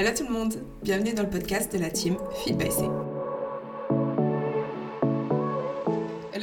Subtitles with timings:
[0.00, 2.84] Hello tout le monde, bienvenue dans le podcast de la team Feed by C.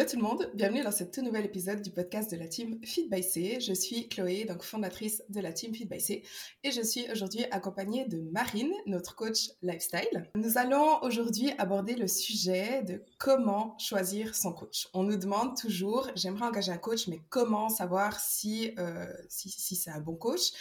[0.07, 2.79] Hello tout le monde, bienvenue dans ce tout nouvel épisode du podcast de la team
[2.81, 3.59] Feed by C.
[3.59, 6.23] Je suis Chloé, donc fondatrice de la team Feed by C,
[6.63, 10.29] et je suis aujourd'hui accompagnée de Marine, notre coach lifestyle.
[10.35, 14.87] Nous allons aujourd'hui aborder le sujet de comment choisir son coach.
[14.93, 19.91] On nous demande toujours, j'aimerais engager un coach, mais comment savoir si, euh, si, c'est
[19.91, 20.51] un bon coach?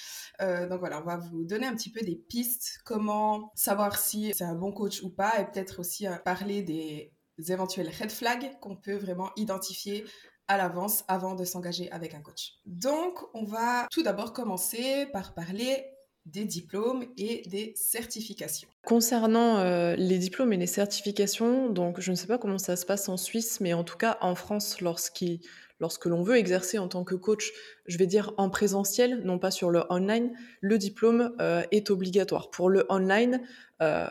[0.40, 4.32] Euh, Donc voilà, on va vous donner un petit peu des pistes, comment savoir si
[4.34, 7.12] c'est un bon coach ou pas, et peut-être aussi euh, parler des
[7.48, 10.04] éventuels red flags qu'on peut vraiment identifier
[10.48, 12.54] à l'avance avant de s'engager avec un coach.
[12.66, 15.84] Donc, on va tout d'abord commencer par parler
[16.26, 18.68] des diplômes et des certifications.
[18.84, 22.84] Concernant euh, les diplômes et les certifications, donc je ne sais pas comment ça se
[22.84, 27.04] passe en Suisse, mais en tout cas en France, lorsque l'on veut exercer en tant
[27.04, 27.52] que coach,
[27.86, 32.50] je vais dire en présentiel, non pas sur le online, le diplôme euh, est obligatoire.
[32.50, 33.40] Pour le online,
[33.80, 34.08] euh,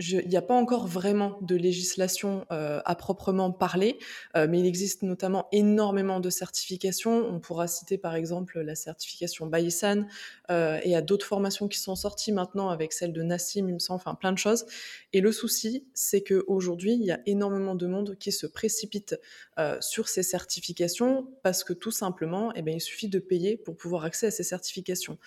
[0.00, 3.98] il n'y a pas encore vraiment de législation euh, à proprement parler,
[4.36, 7.28] euh, mais il existe notamment énormément de certifications.
[7.28, 10.06] On pourra citer par exemple la certification Bayesan
[10.50, 13.78] euh, et à d'autres formations qui sont sorties maintenant avec celle de Nassim, il me
[13.78, 14.66] semble, enfin plein de choses.
[15.12, 19.18] Et le souci, c'est qu'aujourd'hui, il y a énormément de monde qui se précipite
[19.60, 23.76] euh, sur ces certifications parce que tout simplement, eh bien, il suffit de payer pour
[23.76, 25.18] pouvoir accéder à ces certifications.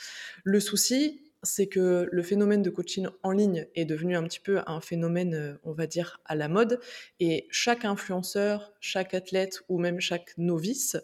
[0.43, 4.59] Le souci, c'est que le phénomène de coaching en ligne est devenu un petit peu
[4.67, 6.79] un phénomène, euh, on va dire, à la mode.
[7.19, 10.97] Et chaque influenceur, chaque athlète ou même chaque novice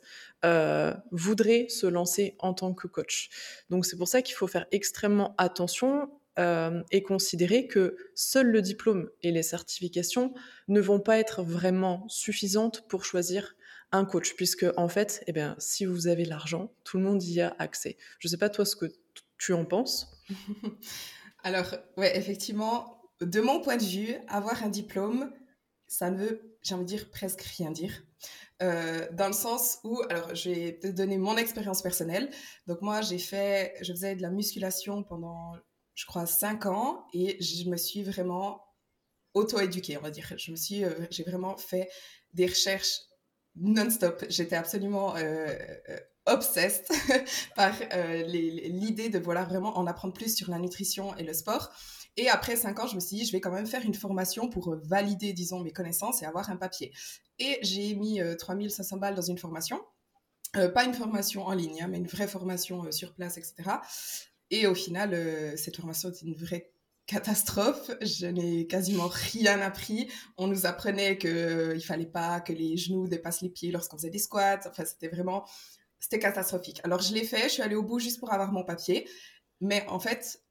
[0.45, 3.29] euh, voudrait se lancer en tant que coach.
[3.69, 8.61] Donc c'est pour ça qu'il faut faire extrêmement attention euh, et considérer que seul le
[8.61, 10.33] diplôme et les certifications
[10.67, 13.55] ne vont pas être vraiment suffisantes pour choisir
[13.91, 17.41] un coach, puisque en fait, eh bien, si vous avez l'argent, tout le monde y
[17.41, 17.97] a accès.
[18.17, 18.87] Je ne sais pas toi ce que
[19.37, 20.12] tu en penses
[21.43, 25.31] Alors, ouais, effectivement, de mon point de vue, avoir un diplôme,
[25.87, 28.03] ça ne veut, j'ai envie de dire, presque rien dire.
[28.61, 32.29] Euh, dans le sens où, alors, je vais te donner mon expérience personnelle.
[32.67, 35.53] Donc, moi, j'ai fait, je faisais de la musculation pendant,
[35.95, 38.63] je crois, cinq ans et je me suis vraiment
[39.33, 40.33] auto-éduquée, on va dire.
[40.37, 41.89] Je me suis, euh, j'ai vraiment fait
[42.33, 42.99] des recherches
[43.55, 44.23] non-stop.
[44.29, 45.55] J'étais absolument euh,
[46.25, 46.87] obsessed
[47.55, 51.71] par euh, l'idée de voilà vraiment en apprendre plus sur la nutrition et le sport.
[52.15, 54.47] Et après cinq ans, je me suis dit, je vais quand même faire une formation
[54.47, 56.93] pour valider, disons, mes connaissances et avoir un papier.
[57.39, 59.81] Et j'ai mis 3500 euh, balles dans une formation.
[60.55, 63.55] Euh, pas une formation en ligne, hein, mais une vraie formation sur place, etc.
[64.51, 66.71] Et au final, cette formation était une vraie
[67.07, 67.89] catastrophe.
[68.01, 70.07] Je n'ai quasiment rien appris.
[70.37, 74.11] On nous apprenait qu'il ne fallait pas que les genoux dépassent les pieds lorsqu'on faisait
[74.11, 74.59] des squats.
[74.67, 75.45] Enfin, c'était vraiment
[76.03, 76.81] c'était catastrophique.
[76.83, 79.09] Alors, je l'ai fait, je suis allée au bout juste pour avoir mon papier.
[79.61, 80.43] Mais en fait,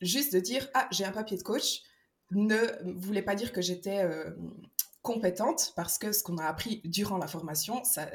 [0.00, 1.82] juste de dire, ah, j'ai un papier de coach,
[2.30, 2.56] ne
[3.00, 4.30] voulait pas dire que j'étais euh,
[5.02, 8.08] compétente parce que ce qu'on a appris durant la formation, ça,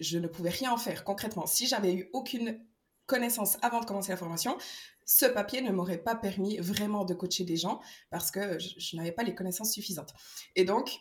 [0.00, 1.46] je ne pouvais rien en faire concrètement.
[1.46, 2.62] Si j'avais eu aucune
[3.06, 4.58] connaissance avant de commencer la formation,
[5.06, 7.80] ce papier ne m'aurait pas permis vraiment de coacher des gens
[8.10, 10.12] parce que je n'avais pas les connaissances suffisantes.
[10.56, 11.00] Et donc,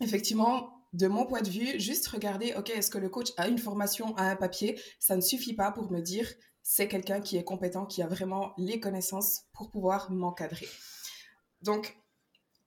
[0.00, 3.58] effectivement, de mon point de vue, juste regarder, OK, est-ce que le coach a une
[3.58, 4.80] formation à un papier?
[4.98, 6.26] Ça ne suffit pas pour me dire
[6.62, 10.68] c'est quelqu'un qui est compétent, qui a vraiment les connaissances pour pouvoir m'encadrer.
[11.62, 11.96] Donc,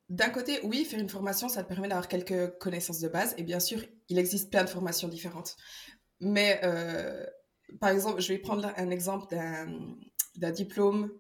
[0.10, 3.34] d'un côté, oui, faire une formation, ça te permet d'avoir quelques connaissances de base.
[3.38, 5.56] Et bien sûr, il existe plein de formations différentes.
[6.20, 7.26] Mais, euh,
[7.80, 9.34] par exemple, je vais prendre un exemple
[10.36, 11.12] d'un diplôme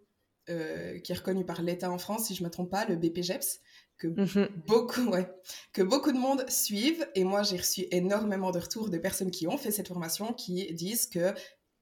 [0.49, 2.95] euh, qui est reconnu par l'État en France, si je ne me trompe pas, le
[2.95, 3.59] BPGEPS
[4.01, 5.29] que mmh beaucoup, ouais,
[5.73, 7.07] que beaucoup de monde suivent.
[7.15, 10.73] Et moi, j'ai reçu énormément de retours de personnes qui ont fait cette formation qui
[10.73, 11.33] disent que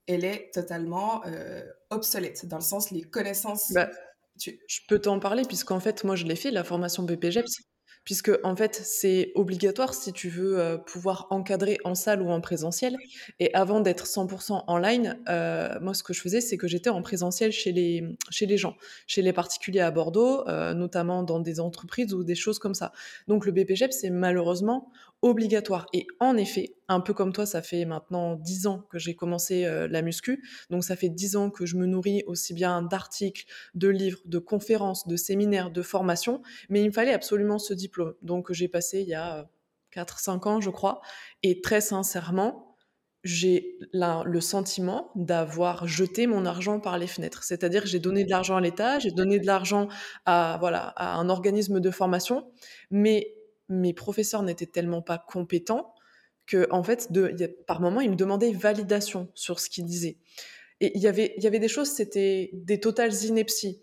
[0.07, 3.71] elle est totalement euh, obsolète, dans le sens les connaissances.
[3.73, 3.89] Bah,
[4.37, 7.68] je peux t'en parler, puisqu'en fait, moi, je l'ai fait, la formation BPGEPS
[8.03, 12.41] puisque en fait c'est obligatoire si tu veux euh, pouvoir encadrer en salle ou en
[12.41, 12.95] présentiel.
[13.39, 16.89] Et avant d'être 100% en ligne, euh, moi ce que je faisais c'est que j'étais
[16.89, 18.75] en présentiel chez les chez les gens,
[19.07, 22.91] chez les particuliers à Bordeaux, euh, notamment dans des entreprises ou des choses comme ça.
[23.27, 25.85] Donc le BPGEP c'est malheureusement obligatoire.
[25.93, 29.65] Et en effet, un peu comme toi, ça fait maintenant dix ans que j'ai commencé
[29.65, 30.43] euh, la muscu.
[30.69, 33.45] Donc ça fait dix ans que je me nourris aussi bien d'articles,
[33.75, 36.41] de livres, de conférences, de séminaires, de formations.
[36.69, 38.13] Mais il me fallait absolument ce diplôme.
[38.21, 39.49] Donc j'ai passé il y a
[39.95, 41.01] 4-5 ans, je crois.
[41.43, 42.69] Et très sincèrement,
[43.23, 47.43] j'ai le sentiment d'avoir jeté mon argent par les fenêtres.
[47.43, 49.89] C'est-à-dire j'ai donné de l'argent à l'État, j'ai donné de l'argent
[50.25, 52.49] à, voilà, à un organisme de formation,
[52.91, 53.33] mais
[53.69, 55.93] mes professeurs n'étaient tellement pas compétents
[56.47, 57.31] que, en fait, de,
[57.67, 60.17] par moment, ils me demandaient validation sur ce qu'ils disaient.
[60.81, 63.81] Et il y avait, il y avait des choses, c'était des totales inepties.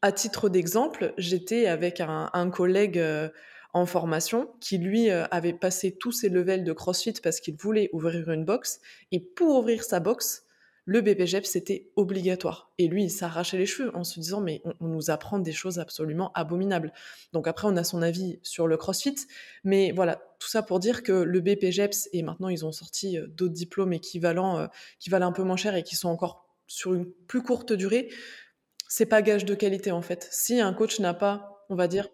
[0.00, 3.28] à titre d'exemple, j'étais avec un, collègue euh,
[3.74, 7.90] en formation qui, lui, euh, avait passé tous ses levels de CrossFit parce qu'il voulait
[7.92, 8.80] ouvrir une box.
[9.12, 10.44] Et pour ouvrir sa box,
[10.88, 12.72] le BPGEP, c'était obligatoire.
[12.78, 15.78] Et lui, il s'arrachait les cheveux en se disant, mais on, nous apprend des choses
[15.78, 16.94] absolument abominables.
[17.34, 19.14] Donc après, on a son avis sur le CrossFit.
[19.64, 23.26] Mais voilà, tout ça pour dire que le BPGEPS, et maintenant ils ont sorti euh,
[23.26, 24.66] d'autres diplômes équivalents, euh,
[24.98, 28.08] qui valent un peu moins cher et qui sont encore sur une plus courte durée,
[28.88, 30.26] c'est pas gage de qualité en fait.
[30.30, 32.08] Si un coach n'a pas, on va dire,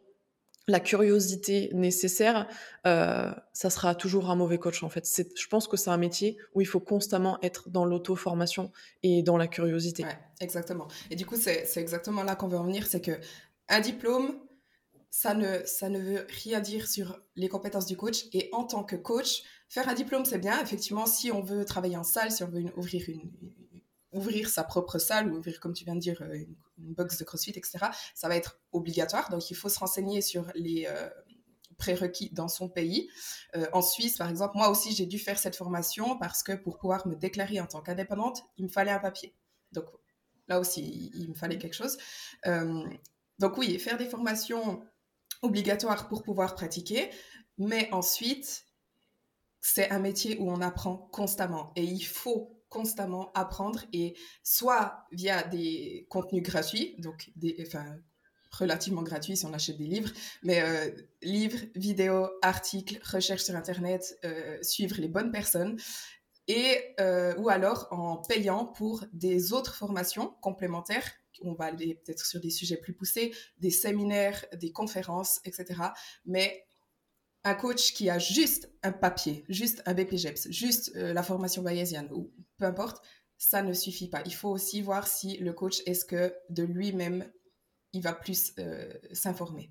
[0.67, 2.49] la curiosité nécessaire,
[2.87, 5.07] euh, ça sera toujours un mauvais coach en fait.
[5.37, 8.73] Je pense que c'est un métier où il faut constamment être dans l'auto-formation
[9.03, 10.05] et dans la curiosité.
[10.41, 10.89] Exactement.
[11.11, 13.19] Et du coup, c'est exactement là qu'on veut en venir, c'est que
[13.69, 14.39] un diplôme,
[15.11, 18.25] ça ne, ça ne veut rien dire sur les compétences du coach.
[18.33, 20.61] Et en tant que coach, faire un diplôme, c'est bien.
[20.61, 23.31] Effectivement, si on veut travailler en salle, si on veut ouvrir une,
[24.15, 26.35] ouvrir sa propre salle ou ouvrir, comme tu viens de dire, euh,
[26.79, 27.79] une, box de CrossFit, etc.,
[28.15, 29.29] ça va être obligatoire.
[29.31, 31.09] Donc, il faut se renseigner sur les euh,
[31.77, 33.09] prérequis dans son pays.
[33.57, 36.79] Euh, en Suisse, par exemple, moi aussi, j'ai dû faire cette formation parce que pour
[36.79, 39.35] pouvoir me déclarer en tant qu'indépendante, il me fallait un papier.
[39.73, 39.87] Donc,
[40.49, 41.99] là aussi, il, me fallait quelque chose.
[43.39, 44.83] donc, oui, faire des formations
[45.43, 47.11] obligatoires pour pouvoir pratiquer,
[47.59, 48.67] mais ensuite,
[49.61, 55.45] c'est un métier où on apprend constamment et il faut constamment apprendre et soit via
[55.45, 57.87] des contenus gratuits, donc des, enfin,
[58.51, 60.11] relativement gratuits si on achète des livres,
[60.43, 60.91] mais euh,
[61.23, 65.79] livres, vidéos, articles, recherches sur Internet, euh, suivre les bonnes personnes,
[66.49, 71.09] et, euh, ou alors en payant pour des autres formations complémentaires.
[71.43, 75.81] On va aller peut-être sur des sujets plus poussés, des séminaires, des conférences, etc.
[76.27, 76.67] Mais
[77.45, 82.33] un coach qui a juste un papier, juste un BPGEPS, juste la formation bayésienne ou
[82.59, 83.05] peu importe,
[83.37, 84.23] ça ne suffit pas.
[84.25, 87.31] Il faut aussi voir si le coach, est-ce que de lui-même,
[87.93, 89.71] il va plus euh, s'informer.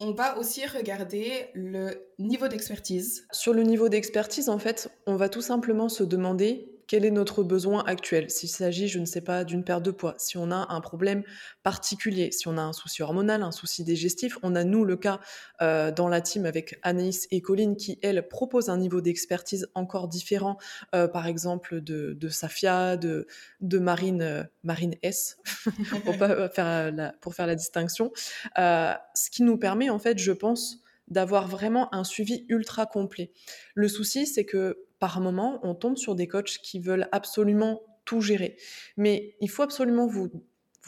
[0.00, 3.26] On va aussi regarder le niveau d'expertise.
[3.32, 7.44] Sur le niveau d'expertise, en fait, on va tout simplement se demander quel est notre
[7.44, 8.30] besoin actuel?
[8.30, 11.22] S'il s'agit, je ne sais pas, d'une perte de poids, si on a un problème
[11.62, 15.20] particulier, si on a un souci hormonal, un souci digestif, on a nous le cas
[15.60, 20.08] euh, dans la team avec Anaïs et Colline qui, elles, proposent un niveau d'expertise encore
[20.08, 20.56] différent,
[20.94, 23.26] euh, par exemple de, Safia, de,
[23.60, 25.36] de Marine, euh, Marine S,
[26.04, 28.10] pour, faire la, pour faire la distinction.
[28.56, 33.32] ce qui nous permet, en fait, je pense, d'avoir vraiment un suivi ultra complet.
[33.74, 38.20] Le souci, c'est que par moment, on tombe sur des coachs qui veulent absolument tout
[38.20, 38.56] gérer.
[38.96, 40.30] Mais il faut absolument vous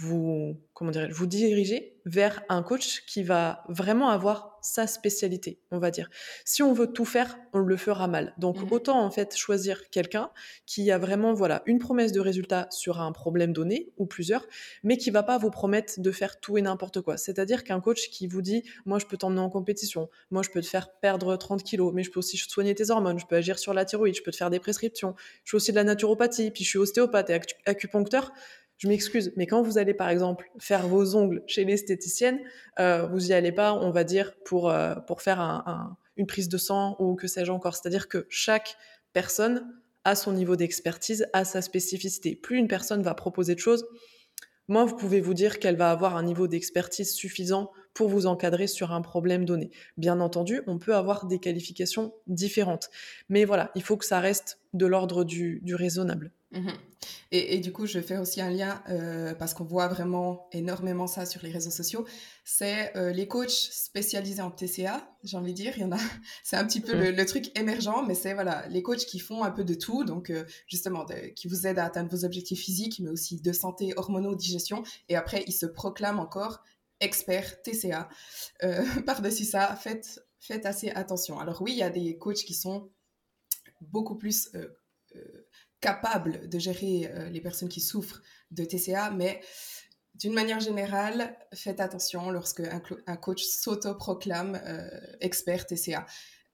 [0.00, 5.90] vous, comment vous diriger vers un coach qui va vraiment avoir sa spécialité, on va
[5.90, 6.10] dire.
[6.44, 8.34] Si on veut tout faire, on le fera mal.
[8.38, 8.72] Donc mmh.
[8.72, 10.30] autant en fait choisir quelqu'un
[10.66, 14.46] qui a vraiment voilà une promesse de résultat sur un problème donné ou plusieurs,
[14.82, 17.16] mais qui va pas vous promettre de faire tout et n'importe quoi.
[17.16, 20.60] C'est-à-dire qu'un coach qui vous dit moi je peux t'emmener en compétition, moi je peux
[20.60, 23.58] te faire perdre 30 kilos, mais je peux aussi soigner tes hormones, je peux agir
[23.58, 25.14] sur la thyroïde, je peux te faire des prescriptions,
[25.44, 28.32] je fais aussi de la naturopathie, puis je suis ostéopathe et acupuncteur
[28.80, 32.40] je m'excuse, mais quand vous allez par exemple faire vos ongles chez l'esthéticienne,
[32.78, 35.38] euh, vous y allez pas, on va dire, pour, euh, pour faire
[36.16, 37.76] une prise de sang ou que sais-je encore.
[37.76, 38.78] C'est-à-dire que chaque
[39.12, 39.70] personne
[40.04, 42.34] a son niveau d'expertise, a sa spécificité.
[42.34, 43.84] Plus une personne va proposer de choses,
[44.66, 48.66] moins vous pouvez vous dire qu'elle va avoir un niveau d'expertise suffisant pour vous encadrer
[48.66, 49.70] sur un problème donné.
[49.98, 52.88] Bien entendu, on peut avoir des qualifications différentes.
[53.28, 56.32] Mais voilà, il faut que ça reste de l'ordre du raisonnable.
[56.52, 56.72] Mhm.
[57.32, 61.24] Et, du coup, je fais aussi un lien euh, parce qu'on voit vraiment énormément ça
[61.24, 62.04] sur les réseaux sociaux.
[62.44, 65.74] C'est euh, les coachs spécialisés en TCA, j'ai envie de dire.
[65.76, 65.98] Il y en a,
[66.42, 69.50] c'est un petit peu le, truc émergent, mais c'est voilà les coachs qui font un
[69.50, 73.10] peu de tout, donc euh, justement qui vous aident à atteindre vos objectifs physiques, mais
[73.10, 74.82] aussi de santé, hormonaux, digestion.
[75.08, 76.64] Et après, ils se proclament encore
[77.00, 78.08] experts TCA.
[79.06, 81.38] Par-dessus ça, faites assez attention.
[81.38, 82.90] Alors oui, il y a des coachs qui sont
[83.80, 84.50] beaucoup plus
[85.80, 89.40] capable de gérer euh, les personnes qui souffrent de TCA, mais
[90.14, 94.88] d'une manière générale, faites attention lorsque un, coach s'autoproclame euh,
[95.20, 96.04] expert TCA.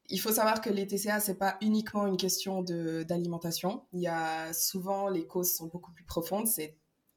[0.08, 3.84] Il faut savoir que les TCA, c'est pas uniquement une question d'alimentation.
[3.92, 6.46] Il y a souvent, les causes sont beaucoup plus profondes.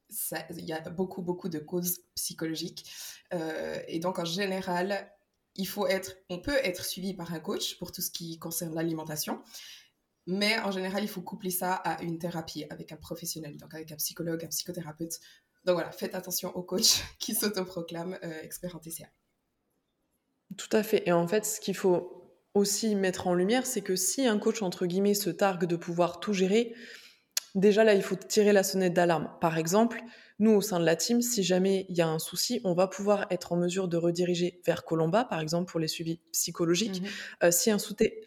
[0.09, 2.91] Il y a beaucoup, beaucoup de causes psychologiques.
[3.33, 5.11] Euh, et donc, en général,
[5.55, 8.73] il faut être, on peut être suivi par un coach pour tout ce qui concerne
[8.75, 9.41] l'alimentation.
[10.25, 13.91] Mais en général, il faut coupler ça à une thérapie avec un professionnel, donc avec
[13.91, 15.19] un psychologue, un psychothérapeute.
[15.65, 19.07] Donc voilà, faites attention aux coachs qui s'autoproclament euh, experts en TCA.
[20.57, 21.07] Tout à fait.
[21.07, 22.19] Et en fait, ce qu'il faut
[22.53, 26.19] aussi mettre en lumière, c'est que si un coach, entre guillemets, se targue de pouvoir
[26.19, 26.73] tout gérer,
[27.55, 29.29] déjà là, il faut tirer la sonnette d'alarme.
[29.41, 30.01] Par exemple,
[30.39, 32.87] nous, au sein de la team, si jamais il y a un souci, on va
[32.87, 37.01] pouvoir être en mesure de rediriger vers Colomba, par exemple, pour les suivis psychologiques.
[37.01, 37.07] Mhm.
[37.43, 37.77] Euh, si un,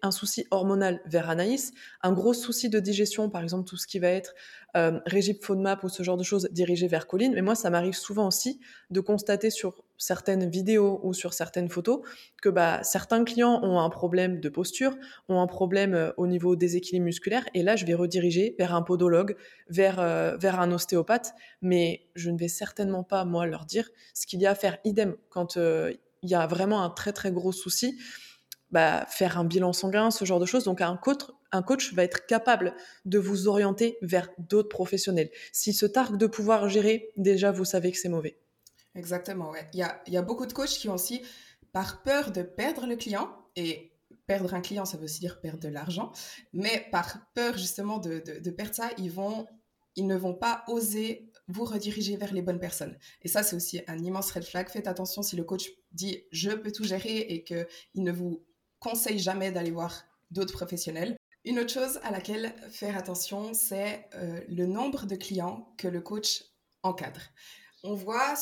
[0.03, 1.73] un, souci hormonal, vers Anaïs.
[2.03, 4.35] Un gros souci de digestion, par exemple, tout ce qui va être
[4.77, 7.33] euh, Régip FODMAP ou ce genre de choses dirigé vers Colline.
[7.35, 8.61] Mais moi, ça m'arrive souvent aussi
[8.91, 12.01] de constater sur certaines vidéos ou sur certaines photos
[12.43, 14.97] que bah, certains clients ont un problème de posture,
[15.29, 17.45] ont un problème euh, au niveau des équilibres musculaires.
[17.55, 19.37] Et là, je vais rediriger vers un podologue,
[19.69, 21.35] vers, euh, vers un ostéopathe.
[21.61, 24.79] Mais je ne vais certainement pas, moi, leur dire ce qu'il y a à faire.
[24.85, 27.97] Idem, quand il y a vraiment un très, très gros souci,
[28.73, 30.65] bah, faire un bilan sanguin, ce genre de choses.
[30.65, 31.21] Donc, un coach,
[31.53, 35.31] un coach va être capable de vous orienter vers d'autres professionnels.
[35.53, 38.42] S'il se targue de pouvoir gérer, déjà, vous savez que c'est mauvais.
[38.95, 39.69] Exactement, ouais.
[39.73, 41.23] Il y a, beaucoup de coachs qui ont aussi,
[41.73, 43.93] par peur de perdre le client, et
[44.27, 46.13] perdre un client, ça veut aussi dire perdre de l'argent,
[46.53, 49.47] mais par peur justement de, de, de, perdre ça, ils, vont,
[49.97, 52.97] ils ne vont pas oser vous rediriger vers les bonnes personnes.
[53.23, 54.69] Et ça, c'est aussi un immense red flag.
[54.69, 58.45] Faites attention si le coach dit je peux tout gérer et qu'il ne vous
[58.79, 61.17] conseille jamais d'aller voir d'autres professionnels.
[61.45, 66.01] Une autre chose à laquelle faire attention, c'est euh, le nombre de clients que le
[66.01, 66.45] coach
[66.83, 67.21] encadre.
[67.83, 68.35] On voit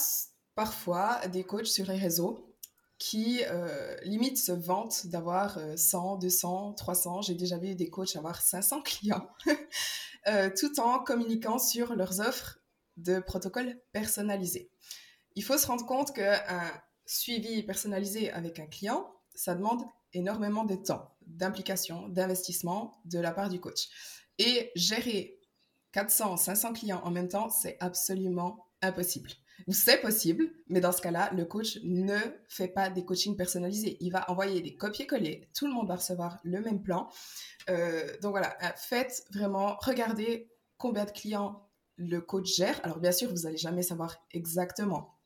[0.61, 2.55] parfois des coachs sur les réseaux
[2.99, 7.23] qui euh, limite se vantent d'avoir 100, 200, 300.
[7.23, 9.27] J'ai déjà vu des coachs avoir 500 clients,
[10.29, 12.59] euh, tout en communiquant sur leurs offres
[12.99, 14.71] de protocoles personnalisés.
[15.35, 16.71] Il faut se rendre compte qu'un
[17.07, 23.49] suivi personnalisé avec un client, ça demande énormément de temps, d'implication, d'investissement de la part
[23.49, 23.89] du coach.
[24.37, 25.41] Et gérer
[25.93, 29.31] 400, 500 clients en même temps, c'est absolument impossible.
[29.69, 32.17] C'est possible, mais dans ce cas-là, le coach ne
[32.49, 33.97] fait pas des coachings personnalisés.
[34.01, 35.49] Il va envoyer des copier-coller.
[35.55, 37.09] Tout le monde va recevoir le même plan.
[37.69, 42.81] Euh, donc voilà, euh, faites vraiment, regardez combien de clients le coach gère.
[42.83, 45.19] Alors bien sûr, vous n'allez jamais savoir exactement.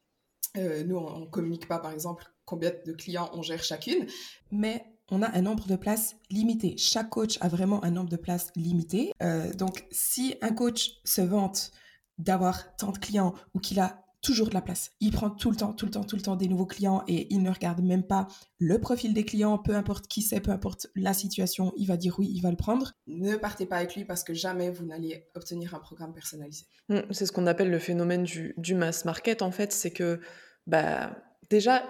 [0.57, 4.07] Euh, nous, on ne communique pas, par exemple, combien de clients on gère chacune,
[4.51, 6.77] mais on a un nombre de places limité.
[6.79, 9.13] Chaque coach a vraiment un nombre de places limité.
[9.57, 11.73] Donc, si un coach se vante
[12.19, 15.57] d'avoir tant de clients ou qu'il a toujours de la place, il prend tout le
[15.57, 18.03] temps, tout le temps, tout le temps des nouveaux clients et il ne regarde même
[18.03, 18.27] pas
[18.59, 22.19] le profil des clients, peu importe qui c'est, peu importe la situation, il va dire
[22.19, 22.93] oui, il va le prendre.
[23.07, 26.65] Ne partez pas avec lui parce que jamais vous n'allez obtenir un programme personnalisé.
[26.89, 30.21] Mmh, c'est ce qu'on appelle le phénomène du, mass market en fait, c'est que
[30.67, 31.15] bah,
[31.51, 31.85] déjà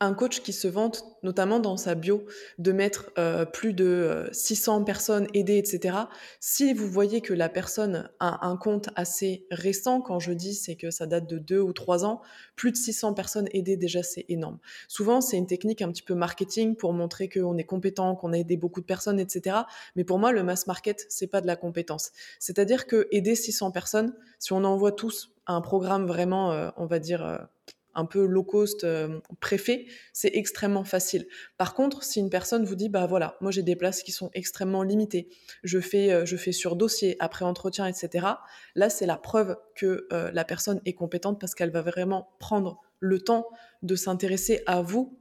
[0.00, 2.24] un coach qui se vante, notamment dans sa bio,
[2.58, 5.96] de mettre euh, plus de 600 euh, personnes aidées, etc.
[6.40, 10.74] Si vous voyez que la personne a un compte assez récent, quand je dis c'est
[10.74, 12.22] que ça date de 2 ou 3 ans,
[12.56, 14.58] plus de 600 personnes aidées, déjà c'est énorme.
[14.88, 18.38] Souvent, c'est une technique un petit peu marketing pour montrer qu'on est compétent, qu'on a
[18.38, 19.58] aidé beaucoup de personnes, etc.
[19.96, 22.12] Mais pour moi, le mass market, c'est pas de la compétence.
[22.38, 26.98] C'est-à-dire que aider 600 personnes, si on envoie tous un programme vraiment, euh, on va
[26.98, 27.48] dire
[27.94, 31.26] un peu low cost euh, préfet, c'est extrêmement facile.
[31.56, 34.30] Par contre, si une personne vous dit bah voilà, moi j'ai des places qui sont
[34.34, 35.28] extrêmement limitées,
[35.62, 38.26] je fais euh, sur dossier après entretien, etc.
[38.74, 42.80] Là, c'est la preuve que euh, la personne est compétente parce qu'elle va vraiment prendre
[42.98, 43.46] le temps
[43.82, 45.19] de s'intéresser à vous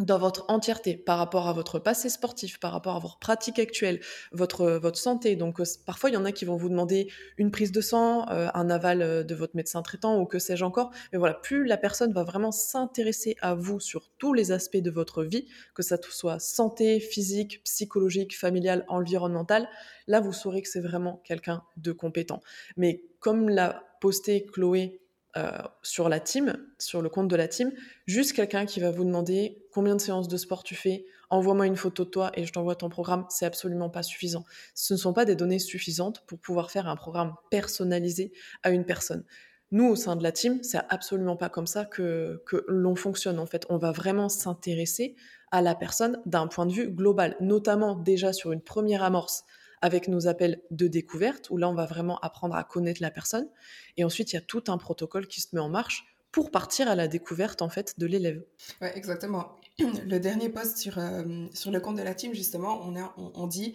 [0.00, 4.00] dans votre entièreté par rapport à votre passé sportif, par rapport à votre pratique actuelle,
[4.32, 5.36] votre, votre santé.
[5.36, 8.28] Donc euh, parfois, il y en a qui vont vous demander une prise de sang,
[8.30, 10.90] euh, un aval euh, de votre médecin traitant ou que sais-je encore.
[11.12, 14.90] Mais voilà, plus la personne va vraiment s'intéresser à vous sur tous les aspects de
[14.90, 19.68] votre vie, que ça soit santé, physique, psychologique, familiale, environnementale,
[20.06, 22.40] là, vous saurez que c'est vraiment quelqu'un de compétent.
[22.76, 25.00] Mais comme l'a posté Chloé
[25.36, 25.50] euh,
[25.82, 27.72] sur la team, sur le compte de la team,
[28.06, 31.76] juste quelqu'un qui va vous demander combien de séances de sport tu fais, envoie-moi une
[31.76, 34.44] photo de toi et je t'envoie ton programme, c'est absolument pas suffisant.
[34.74, 38.32] Ce ne sont pas des données suffisantes pour pouvoir faire un programme personnalisé
[38.62, 39.24] à une personne.
[39.72, 43.38] Nous, au sein de la team, c'est absolument pas comme ça que, que l'on fonctionne.
[43.38, 45.14] En fait, on va vraiment s'intéresser
[45.52, 49.44] à la personne d'un point de vue global, notamment déjà sur une première amorce
[49.82, 53.48] avec nos appels de découverte, où là, on va vraiment apprendre à connaître la personne.
[53.96, 56.88] Et ensuite, il y a tout un protocole qui se met en marche pour partir
[56.88, 58.44] à la découverte, en fait, de l'élève.
[58.80, 59.56] Oui, exactement.
[59.78, 63.46] Le dernier post sur, euh, sur le compte de la team, justement, on, a, on,
[63.46, 63.74] dit,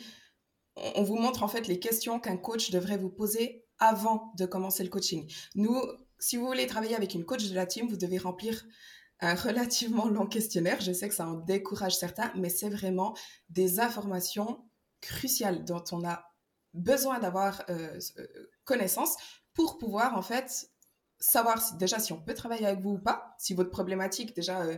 [0.76, 4.84] on vous montre, en fait, les questions qu'un coach devrait vous poser avant de commencer
[4.84, 5.30] le coaching.
[5.56, 5.82] Nous,
[6.20, 8.66] si vous voulez travailler avec une coach de la team, vous devez remplir
[9.20, 10.80] un relativement long questionnaire.
[10.82, 13.16] Je sais que ça en décourage certains, mais c'est vraiment
[13.50, 14.64] des informations
[15.08, 16.26] crucial dont on a
[16.74, 18.00] besoin d'avoir euh,
[18.64, 19.16] connaissance
[19.54, 20.70] pour pouvoir en fait
[21.20, 24.78] savoir déjà si on peut travailler avec vous ou pas, si votre problématique déjà euh,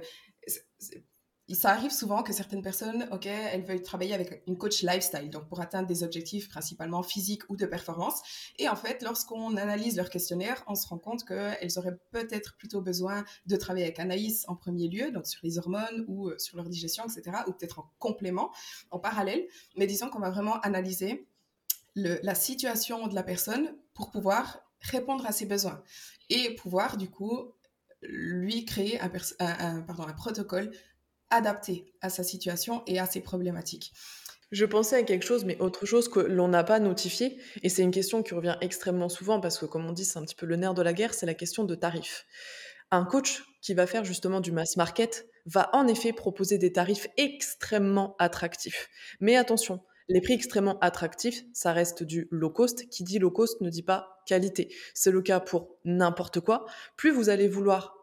[1.56, 5.48] ça arrive souvent que certaines personnes, ok, elles veulent travailler avec une coach lifestyle, donc
[5.48, 8.22] pour atteindre des objectifs principalement physiques ou de performance.
[8.58, 12.82] Et en fait, lorsqu'on analyse leur questionnaire, on se rend compte qu'elles auraient peut-être plutôt
[12.82, 16.58] besoin de travailler avec Anaïs en premier lieu, donc sur les hormones ou euh, sur
[16.58, 18.52] leur digestion, etc., ou peut-être en complément,
[18.92, 19.48] en parallèle.
[19.78, 21.28] Mais disons qu'on va vraiment analyser
[21.96, 25.82] la situation de la personne pour pouvoir répondre à ses besoins
[26.30, 27.54] et pouvoir du coup
[28.02, 29.82] lui créer un,
[30.16, 30.72] protocole
[31.30, 33.94] adapté à sa situation et à ses problématiques.
[34.52, 37.82] Je pensais à quelque chose, mais autre chose que l'on n'a pas notifié, et c'est
[37.82, 40.46] une question qui revient extrêmement souvent parce que, comme on dit, c'est un petit peu
[40.46, 42.26] le nerf de la guerre, c'est la question de tarifs.
[42.92, 47.08] Un coach qui va faire justement du mass market va en effet proposer des tarifs
[47.18, 48.90] extrêmement attractifs.
[49.20, 52.88] Mais attention, les prix extrêmement attractifs, ça reste du low cost.
[52.90, 54.74] Qui dit low cost ne dit pas qualité.
[54.94, 56.66] C'est le cas pour n'importe quoi.
[56.96, 57.98] Plus vous allez vouloir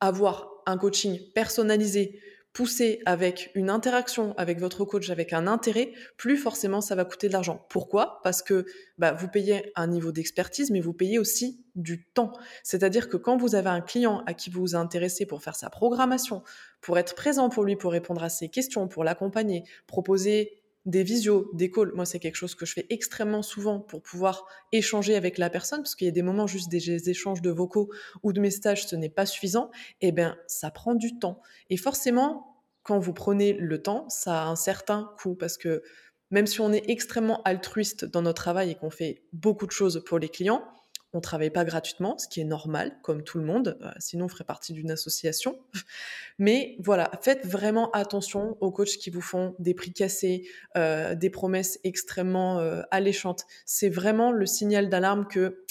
[0.00, 2.18] avoir un coaching personnalisé,
[2.52, 7.28] poussé avec une interaction avec votre coach, avec un intérêt, plus forcément ça va coûter
[7.28, 7.66] de l'argent.
[7.68, 8.20] Pourquoi?
[8.22, 8.66] Parce que
[8.98, 12.32] bah, vous payez un niveau d'expertise, mais vous payez aussi du temps.
[12.62, 15.70] C'est-à-dire que quand vous avez un client à qui vous vous intéressez pour faire sa
[15.70, 16.42] programmation,
[16.80, 21.50] pour être présent pour lui, pour répondre à ses questions, pour l'accompagner, proposer des visios,
[21.52, 21.92] des calls.
[21.94, 25.80] Moi, c'est quelque chose que je fais extrêmement souvent pour pouvoir échanger avec la personne,
[25.80, 27.90] parce qu'il y a des moments juste des échanges de vocaux
[28.22, 29.70] ou de messages, ce n'est pas suffisant.
[30.00, 31.40] Eh bien, ça prend du temps.
[31.70, 35.82] Et forcément, quand vous prenez le temps, ça a un certain coût, parce que
[36.30, 40.02] même si on est extrêmement altruiste dans notre travail et qu'on fait beaucoup de choses
[40.04, 40.64] pour les clients,
[41.12, 44.28] on travaille pas gratuitement, ce qui est normal, comme tout le monde, euh, sinon on
[44.28, 45.58] ferait partie d'une association.
[46.38, 51.30] Mais voilà, faites vraiment attention aux coachs qui vous font des prix cassés, euh, des
[51.30, 53.44] promesses extrêmement euh, alléchantes.
[53.66, 55.64] C'est vraiment le signal d'alarme que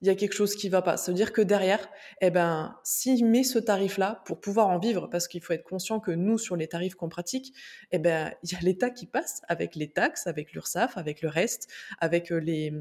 [0.00, 0.96] il y a quelque chose qui va pas.
[0.96, 1.88] Ça veut dire que derrière,
[2.20, 5.98] eh ben, s'il met ce tarif-là pour pouvoir en vivre, parce qu'il faut être conscient
[5.98, 7.52] que nous, sur les tarifs qu'on pratique,
[7.90, 11.28] eh ben, il y a l'État qui passe avec les taxes, avec l'URSSAF, avec le
[11.28, 12.72] reste, avec les,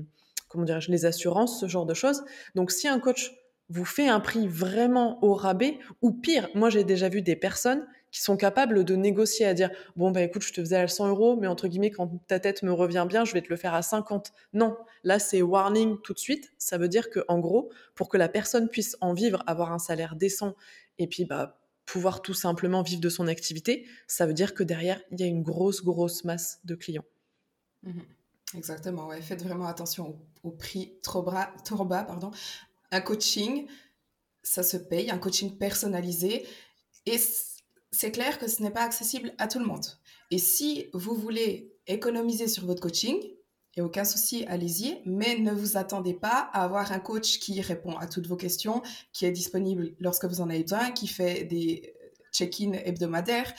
[0.65, 2.23] les assurances, ce genre de choses.
[2.55, 3.33] Donc, si un coach
[3.69, 7.85] vous fait un prix vraiment au rabais, ou pire, moi j'ai déjà vu des personnes
[8.11, 11.09] qui sont capables de négocier à dire bon bah écoute je te faisais à 100
[11.09, 13.73] euros mais entre guillemets quand ta tête me revient bien je vais te le faire
[13.73, 14.77] à 50 non.
[15.03, 16.53] Là c'est warning tout de suite.
[16.57, 19.79] Ça veut dire que en gros pour que la personne puisse en vivre avoir un
[19.79, 20.55] salaire décent
[20.99, 25.01] et puis bah pouvoir tout simplement vivre de son activité ça veut dire que derrière
[25.11, 27.05] il y a une grosse grosse masse de clients.
[27.83, 27.99] Mmh
[28.53, 29.21] Exactement, ouais.
[29.21, 32.03] Faites vraiment attention au, prix trop, bas, trop bas.
[32.03, 32.31] Pardon.
[32.91, 33.67] Un coaching,
[34.41, 36.47] ça se paye, un coaching personnalisé.
[37.05, 37.17] Et
[37.91, 39.85] c'est clair que ce n'est pas accessible à tout le monde.
[40.31, 43.21] Et si vous voulez économiser sur votre coaching,
[43.77, 47.95] et aucun souci, allez-y, mais ne vous attendez pas à avoir un coach qui répond
[47.97, 48.81] à toutes vos questions,
[49.13, 51.93] qui est disponible lorsque vous en avez besoin, qui fait des
[52.33, 53.53] check-in hebdomadaires.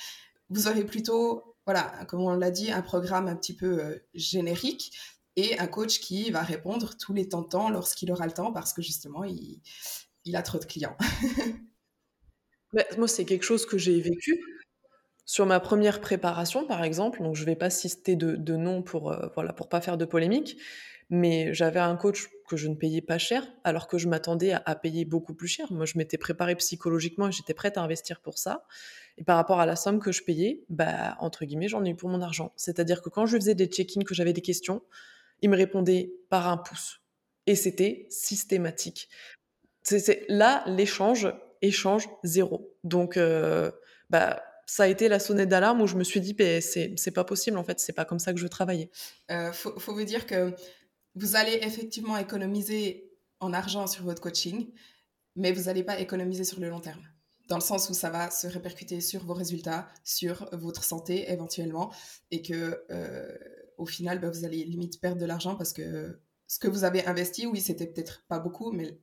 [0.51, 4.91] Vous aurez plutôt voilà, comme on l'a dit, un programme un petit peu euh, générique
[5.37, 8.55] et un coach qui va répondre tous les temps de temps lorsqu'il aura le temps
[8.55, 10.97] parce que justement, il, a trop de clients.
[12.97, 14.43] moi, c'est quelque chose que j'ai vécu.
[15.27, 19.13] Sur ma première préparation, par exemple, donc je ne vais pas citer de, nom pour
[19.13, 20.57] euh, voilà pour pas faire de polémique,
[21.11, 24.63] mais j'avais un coach que je ne payais pas cher, alors que je m'attendais à,
[24.65, 25.71] à, payer beaucoup plus cher.
[25.71, 28.65] Moi, je m'étais préparée psychologiquement et j'étais prête à investir pour ça.
[29.19, 31.97] Et par rapport à la somme que je payais, bah, entre guillemets, j'en ai eu
[31.97, 32.53] pour mon argent.
[32.57, 34.81] C'est-à-dire que quand je faisais des check-ins, que j'avais des questions,
[35.43, 37.01] il me répondait par un pouce.
[37.47, 39.09] Et c'était systématique.
[40.29, 42.77] Là, l'échange, échange zéro.
[42.85, 43.73] Donc, euh,
[44.09, 47.25] bah, ça a été la sonnette d'alarme où je me suis dit, bah, c'est, pas
[47.25, 48.91] possible, en fait, c'est pas comme ça que je veux travailler.
[49.33, 50.55] Euh, faut vous dire que
[51.17, 54.69] vous allez effectivement économiser en argent sur votre coaching,
[55.35, 57.03] mais vous n'allez pas économiser sur le long terme
[57.49, 61.93] dans le sens où ça va se répercuter sur vos résultats, sur votre santé éventuellement,
[62.31, 63.37] et que euh,
[63.79, 67.07] au final, bah, vous allez limite perdre de l'argent parce que ce que vous avez
[67.07, 68.99] investi, oui, c'était peut-être pas beaucoup, mais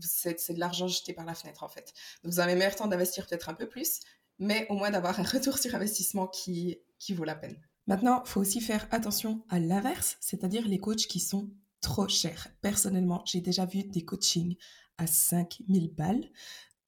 [0.00, 1.92] c'est de l'argent jeté par la fenêtre en fait.
[2.22, 4.00] Donc vous avez meilleur temps d'investir peut-être un peu plus,
[4.38, 7.56] mais au moins d'avoir un retour sur investissement qui, qui vaut la peine.
[7.86, 12.48] Maintenant, il faut aussi faire attention à l'inverse, c'est-à-dire les coachs qui sont trop chers.
[12.62, 14.56] Personnellement, j'ai déjà vu des coachings
[14.96, 16.30] à 5000 balles.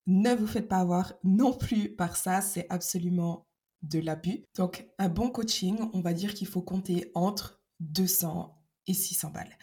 [0.07, 3.47] Ne vous faites pas avoir non plus par ça, c'est absolument
[3.83, 4.45] de l'abus.
[4.57, 9.59] Donc un bon coaching, on va dire qu'il faut compter entre 200 et 600 balles.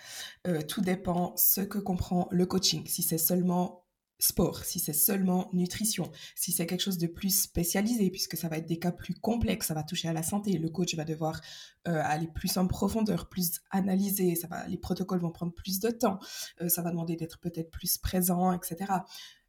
[0.47, 2.85] Euh, tout dépend ce que comprend le coaching.
[2.87, 3.83] Si c'est seulement
[4.19, 8.57] sport, si c'est seulement nutrition, si c'est quelque chose de plus spécialisé, puisque ça va
[8.57, 11.41] être des cas plus complexes, ça va toucher à la santé, le coach va devoir
[11.87, 15.89] euh, aller plus en profondeur, plus analyser, ça va, les protocoles vont prendre plus de
[15.89, 16.19] temps,
[16.61, 18.85] euh, ça va demander d'être peut-être plus présent, etc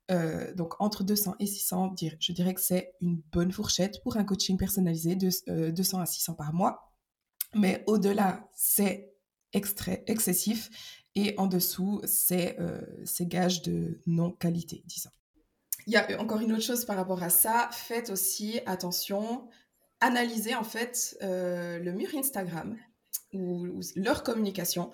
[0.08, 4.58] donc entre 200 et 600, je dirais que c'est une bonne fourchette pour un coaching
[4.58, 6.92] personnalisé de 200 à 600 par mois.
[7.54, 9.14] Mais au-delà, c'est
[9.52, 10.70] excessif
[11.14, 12.56] et en dessous, c'est
[13.20, 15.10] gage de non-qualité, disons.
[15.86, 17.68] Il y a encore une autre chose par rapport à ça.
[17.72, 19.48] Faites aussi attention,
[20.00, 22.76] analysez en fait le mur Instagram
[23.32, 24.90] ou, leur communication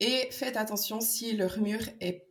[0.00, 2.27] et faites attention si leur mur est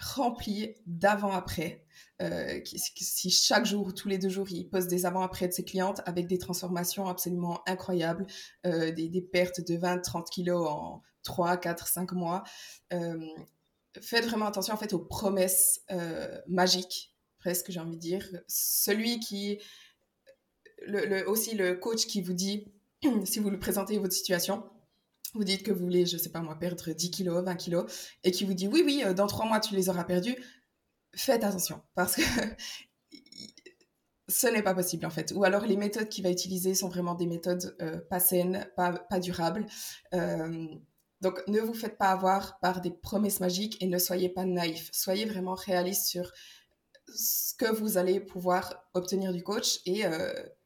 [0.00, 1.84] rempli d'avant-après.
[2.20, 6.00] Euh, si chaque jour, tous les deux jours, ils postent des avant-après de ses clientes
[6.06, 8.26] avec des transformations absolument incroyables,
[8.66, 12.42] euh, des, pertes de 20, 30 kilos en 3, 4, 5 mois.
[12.92, 13.18] Euh,
[14.00, 15.84] faites vraiment attention en fait aux promesses
[16.46, 18.26] magiques, presque j'ai envie de dire.
[18.48, 19.58] Celui qui,
[21.26, 22.72] aussi le coach qui vous dit,
[23.24, 24.64] si vous lui présentez votre situation,
[25.34, 28.30] vous dites que vous voulez, je sais pas moi, perdre 10 kilos, 20 kilos, et
[28.30, 30.36] qui vous dit oui, oui, euh, dans trois mois, tu les auras perdus,
[31.14, 32.22] faites attention, parce que
[34.28, 35.32] ce n'est pas possible en fait.
[35.34, 38.92] Ou alors les méthodes qu'il va utiliser sont vraiment des méthodes euh, pas saines, pas,
[38.92, 39.66] pas durables.
[40.14, 40.66] Euh,
[41.20, 44.90] donc ne vous faites pas avoir par des promesses magiques et ne soyez pas naïf.
[44.92, 46.32] Soyez vraiment réaliste sur
[47.08, 49.80] ce que vous allez pouvoir obtenir du coach.
[49.86, 50.04] Et,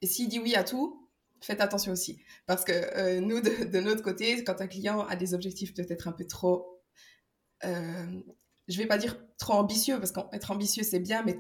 [0.03, 1.02] et s'il dit oui à tout,
[1.43, 2.21] faites attention aussi.
[2.47, 6.13] Parce que euh, nous, de, notre côté, quand un client a des objectifs peut-être un
[6.13, 6.81] peu trop,
[7.65, 8.21] euh,
[8.69, 11.39] je vais pas dire trop ambitieux, parce qu'être ambitieux, c'est bien, mais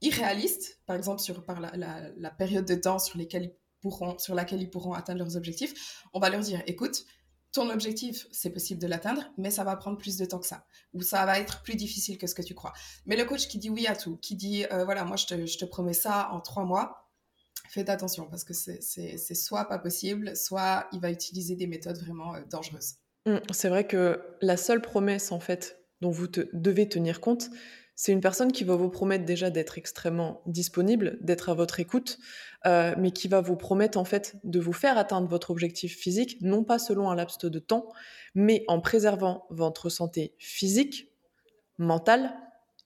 [0.00, 4.62] irréaliste, par exemple, sur, par la, période de temps sur, lesquels ils pourront, sur laquelle
[4.62, 7.04] ils pourront atteindre leurs objectifs, on va leur dire, écoute,
[7.52, 10.66] ton objectif, c'est possible de l'atteindre, mais ça va prendre plus de temps que ça,
[10.92, 12.74] ou ça va être plus difficile que ce que tu crois.
[13.06, 15.64] Mais le coach qui dit oui à tout, qui dit, euh, voilà, moi, je te
[15.64, 17.07] promets ça en trois mois,
[17.68, 22.34] faites attention parce que c'est soit pas possible, soit il va utiliser des méthodes vraiment
[22.34, 22.94] euh, dangereuses.
[23.26, 27.50] Mmh, c'est vrai que la seule promesse en fait dont vous devez tenir compte,
[27.96, 32.18] c'est une personne qui va vous promettre déjà d'être extrêmement disponible, d'être à votre écoute,
[32.64, 36.38] euh, mais qui va vous promettre en fait de vous faire atteindre votre objectif physique,
[36.40, 37.88] non pas selon un laps de temps,
[38.36, 41.10] mais en préservant votre santé physique,
[41.78, 42.32] mentale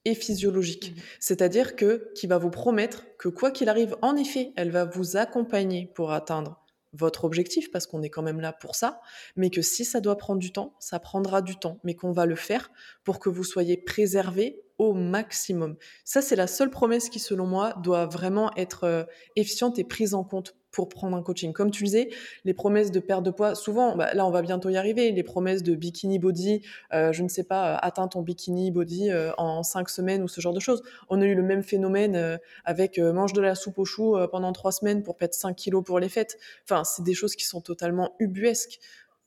[0.05, 0.91] et physiologique.
[0.91, 1.01] Mmh.
[1.19, 5.17] C'est-à-dire que qui va vous promettre que quoi qu'il arrive, en effet, elle va vous
[5.17, 6.63] accompagner pour atteindre
[6.93, 9.01] votre objectif parce qu'on est quand même là pour ça,
[9.35, 12.25] mais que si ça doit prendre du temps, ça prendra du temps, mais qu'on va
[12.25, 12.71] le faire
[13.03, 15.75] pour que vous soyez préservé au maximum.
[16.03, 19.03] Ça, c'est la seule promesse qui, selon moi, doit vraiment être euh,
[19.35, 21.53] efficiente et prise en compte pour prendre un coaching.
[21.53, 22.09] Comme tu disais,
[22.45, 25.21] les promesses de perte de poids, souvent, bah, là on va bientôt y arriver, les
[25.21, 26.61] promesses de bikini body,
[26.93, 30.41] euh, je ne sais pas, euh, atteins ton bikini body en cinq semaines ou ce
[30.41, 30.81] genre de choses.
[31.09, 34.71] On a eu le même phénomène avec mange de la soupe aux choux pendant trois
[34.71, 36.39] semaines pour perdre 5 kilos pour les fêtes.
[36.63, 38.79] Enfin, c'est des choses qui sont totalement ubuesques.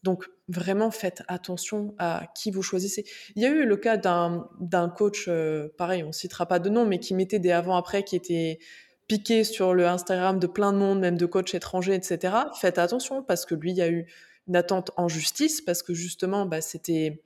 [0.03, 3.05] Donc vraiment faites attention à qui vous choisissez.
[3.35, 5.29] Il y a eu le cas d'un coach,
[5.77, 8.59] pareil, on citera pas de nom, mais qui mettait des avant-après qui étaient
[9.09, 12.35] piqué sur le Instagram de plein de monde, même de coachs étrangers, etc.
[12.61, 14.07] Faites attention parce que lui, il y a eu
[14.49, 17.23] une attente en justice parce que justement, bah, c'était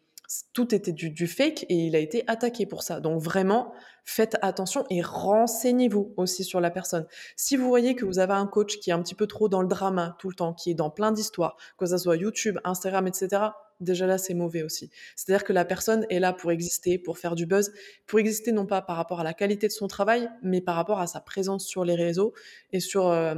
[0.52, 3.00] tout était du, fake et il a été attaqué pour ça.
[3.00, 3.72] Donc vraiment,
[4.04, 7.06] faites attention et renseignez-vous aussi sur la personne.
[7.36, 9.62] Si vous voyez que vous avez un coach qui est un petit peu trop dans
[9.62, 13.06] le drama tout le temps, qui est dans plein d'histoires, que ce soit YouTube, Instagram,
[13.08, 13.42] etc.,
[13.80, 14.90] déjà là, c'est mauvais aussi.
[15.16, 17.72] C'est-à-dire que la personne est là pour exister, pour faire du buzz,
[18.06, 21.00] pour exister non pas par rapport à la qualité de son travail, mais par rapport
[21.00, 22.34] à sa présence sur les réseaux
[22.72, 23.34] et sur euh,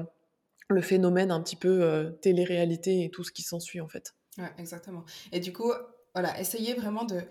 [0.68, 4.14] le phénomène un petit peu euh, télé-réalité et tout ce qui s'ensuit en fait.
[4.38, 5.04] Ouais, exactement.
[5.30, 5.72] Et du coup,
[6.14, 7.22] voilà, essayez vraiment de,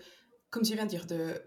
[0.50, 1.42] comme tu viens de dire, de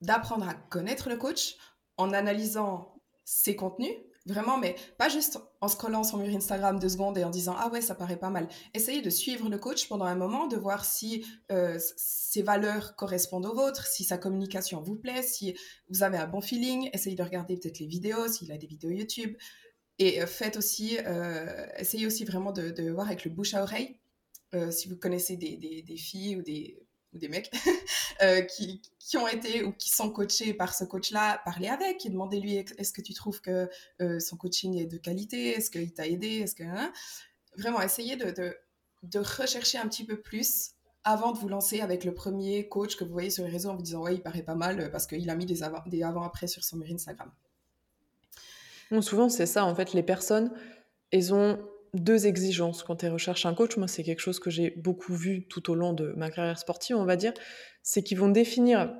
[0.00, 1.56] d'apprendre à connaître le coach
[1.96, 3.96] en analysant ses contenus,
[4.28, 7.70] Vraiment, mais pas juste en scrollant son mur Instagram deux secondes et en disant ah
[7.70, 8.46] ouais ça paraît pas mal.
[8.74, 13.46] Essayez de suivre le coach pendant un moment, de voir si euh, ses valeurs correspondent
[13.46, 15.56] aux vôtres, si sa communication vous plaît, si
[15.88, 16.90] vous avez un bon feeling.
[16.92, 19.34] Essayez de regarder peut-être les vidéos, s'il a des vidéos YouTube.
[19.98, 23.98] Et euh, faites aussi, euh, essayez aussi vraiment de, voir avec le bouche à oreille.
[24.70, 27.50] Si vous connaissez des, des filles ou des ou des mecs
[28.22, 32.10] euh, qui, qui, ont été ou qui sont coachés par ce coach-là, parlez avec et
[32.10, 33.68] demandez-lui est-ce que tu trouves que
[34.00, 36.92] euh, son coaching est de qualité, est-ce qu'il t'a aidé, est-ce que hein?
[37.56, 38.30] vraiment essayez de,
[39.02, 40.72] de, rechercher un petit peu plus
[41.04, 43.76] avant de vous lancer avec le premier coach que vous voyez sur les réseaux en
[43.76, 46.02] vous disant ouais il paraît pas mal euh, parce qu'il a mis des avant, des
[46.02, 47.30] avant après sur son mur Instagram.
[48.90, 50.52] Bon, souvent c'est ça en fait les personnes
[51.10, 51.58] elles ont
[51.94, 53.76] deux exigences quand elles recherchent un coach.
[53.76, 56.96] Moi, c'est quelque chose que j'ai beaucoup vu tout au long de ma carrière sportive,
[56.96, 57.32] on va dire.
[57.82, 58.94] C'est qu'ils vont définir,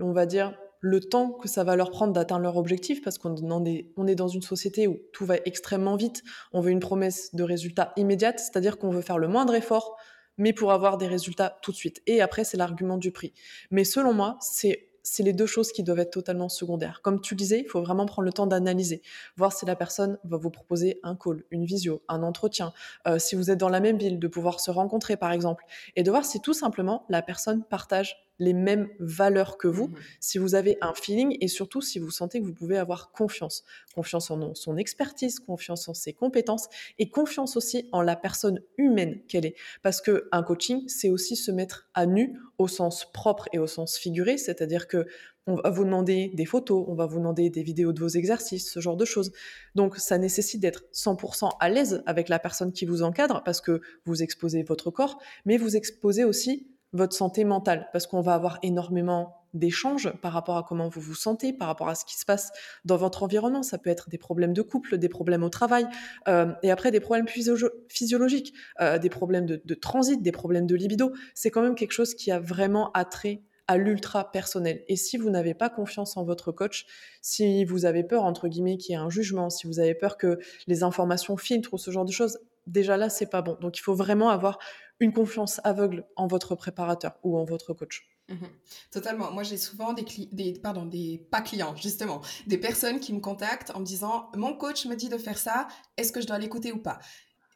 [0.00, 3.64] on va dire, le temps que ça va leur prendre d'atteindre leur objectif, parce qu'on
[3.64, 6.22] est, on est dans une société où tout va extrêmement vite.
[6.52, 9.96] On veut une promesse de résultat immédiate, c'est-à-dire qu'on veut faire le moindre effort,
[10.38, 12.02] mais pour avoir des résultats tout de suite.
[12.06, 13.32] Et après, c'est l'argument du prix.
[13.70, 17.00] Mais selon moi, c'est c'est les deux choses qui doivent être totalement secondaires.
[17.00, 19.02] Comme tu disais, il faut vraiment prendre le temps d'analyser,
[19.36, 22.72] voir si la personne va vous proposer un call, une visio, un entretien,
[23.06, 25.64] euh, si vous êtes dans la même ville, de pouvoir se rencontrer par exemple,
[25.94, 29.94] et de voir si tout simplement la personne partage les mêmes valeurs que vous, mmh
[30.20, 33.64] si vous avez un feeling et surtout si vous sentez que vous pouvez avoir confiance.
[33.94, 36.68] Confiance en son expertise, confiance en ses compétences
[36.98, 39.56] et confiance aussi en la personne humaine qu'elle est.
[39.82, 43.66] Parce que un coaching, c'est aussi se mettre à nu au sens propre et au
[43.66, 45.06] sens figuré, c'est-à-dire que
[45.46, 48.70] on va vous demander des photos, on va vous demander des vidéos de vos exercices,
[48.70, 49.30] ce genre de choses.
[49.76, 53.80] Donc ça nécessite d'être 100% à l'aise avec la personne qui vous encadre parce que
[54.04, 58.58] vous exposez votre corps, mais vous exposez aussi votre santé mentale, parce qu'on va avoir
[58.62, 62.24] énormément d'échanges par rapport à comment vous vous sentez, par rapport à ce qui se
[62.24, 62.52] passe
[62.84, 63.62] dans votre environnement.
[63.62, 65.86] Ça peut être des problèmes de couple, des problèmes au travail,
[66.28, 71.12] euh, et après des problèmes physiologiques, euh, des problèmes de, transit, des problèmes de libido.
[71.34, 74.84] C'est quand même quelque chose qui a vraiment attrait à l'ultra personnel.
[74.86, 76.86] Et si vous n'avez pas confiance en votre coach,
[77.20, 80.16] si vous avez peur, entre guillemets, qu'il y ait un jugement, si vous avez peur
[80.16, 83.56] que les informations filtrent ou ce genre de choses, déjà là, c'est pas bon.
[83.60, 84.58] Donc il faut vraiment avoir
[85.00, 88.08] une confiance aveugle en votre préparateur ou en votre coach.
[88.28, 88.48] Mhm.
[88.90, 89.30] Totalement.
[89.30, 93.70] Moi, j'ai souvent des, des, pardon, des, pas clients, justement, des personnes qui me contactent
[93.70, 96.72] en me disant, mon coach me dit de faire ça, est-ce que je dois l'écouter
[96.72, 96.98] ou pas?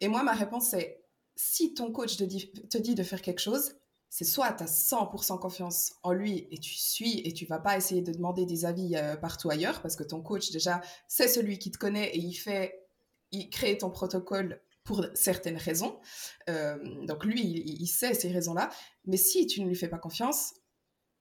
[0.01, 1.03] Et moi, ma réponse est,
[1.35, 3.75] si ton coach te dit, te dit de faire quelque chose,
[4.11, 7.77] c'est soit tu as 100% confiance en lui et tu suis et tu vas pas
[7.77, 11.61] essayer de demander des avis euh, partout ailleurs parce que ton coach déjà c'est celui
[11.61, 12.89] qui te connaît et il fait
[13.31, 16.01] il crée ton protocole pour certaines raisons.
[16.49, 16.77] Euh,
[17.07, 18.71] donc lui, il, sait ces raisons-là.
[19.05, 20.55] Mais si tu ne lui fais pas confiance,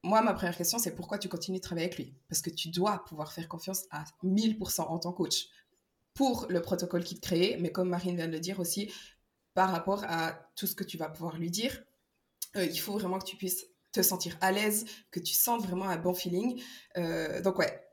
[0.02, 2.16] moi, ma première question, c'est pourquoi tu continues de travailler avec lui?
[2.28, 5.50] Parce que tu dois pouvoir faire confiance à 1000% en tant que coach
[6.16, 8.92] pour le protocole qu'il crée, mais comme Marine vient de le dire aussi,
[9.54, 11.84] par rapport à tout ce que tu vas pouvoir lui dire,
[12.56, 15.86] euh, il faut vraiment que tu puisses te sentir à l'aise, que tu sentes vraiment
[15.86, 16.60] un bon feeling.
[16.98, 17.88] Euh, donc ouais,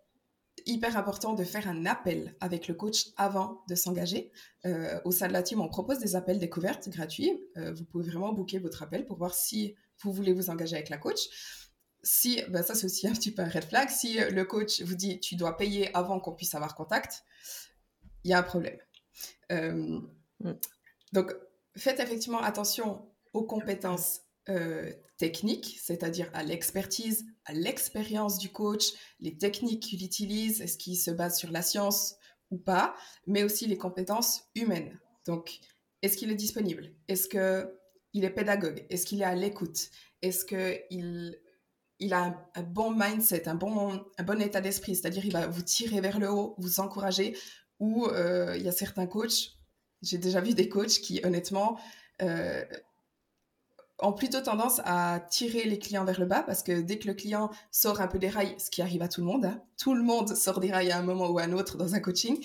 [0.65, 4.33] hyper important de faire un appel avec le coach avant de s'engager.
[4.65, 7.39] Euh, au sein de la team, on propose des appels découvertes gratuits.
[7.57, 10.89] Euh, vous pouvez vraiment booker votre appel pour voir si vous voulez vous engager avec
[10.89, 11.21] la coach.
[12.03, 14.95] Si, ben ça c'est aussi un petit peu un red flag, si le coach vous
[14.95, 17.25] dit tu dois payer avant qu'on puisse avoir contact,
[18.23, 18.79] il y a un problème.
[19.51, 20.01] Euh,
[20.41, 20.55] mm.
[21.13, 21.35] Donc
[21.77, 29.37] faites effectivement attention aux compétences euh, techniques, c'est-à-dire à, l'expertise, à l'expérience du coach, les
[29.37, 32.17] techniques qu'il utilise, est-ce qu'il se base sur la science
[32.51, 32.95] ou pas,
[33.27, 34.99] mais aussi les compétences humaines.
[35.27, 35.59] Donc,
[36.03, 36.93] est-ce qu'il est disponible?
[37.09, 38.87] Est-ce qu'il est pédagogue?
[38.91, 39.91] Est-ce qu'il est à l'écoute?
[40.23, 41.39] Est-ce qu'il
[41.99, 45.63] il a un, bon mindset, un bon, un bon état d'esprit, c'est-à-dire il va vous
[45.63, 47.37] tirer vers le haut, vous encourager,
[47.81, 49.57] ou euh, il y a certains coachs,
[50.03, 51.79] j'ai déjà vu des coachs qui honnêtement
[52.23, 52.65] euh,
[53.99, 57.15] ont plutôt tendance à tirer les clients vers le bas parce que dès que le
[57.15, 59.95] client sort un peu des rails, ce qui arrive à tout le monde, hein, tout
[59.95, 62.39] le monde sort des rails à un moment ou à un autre dans un coaching,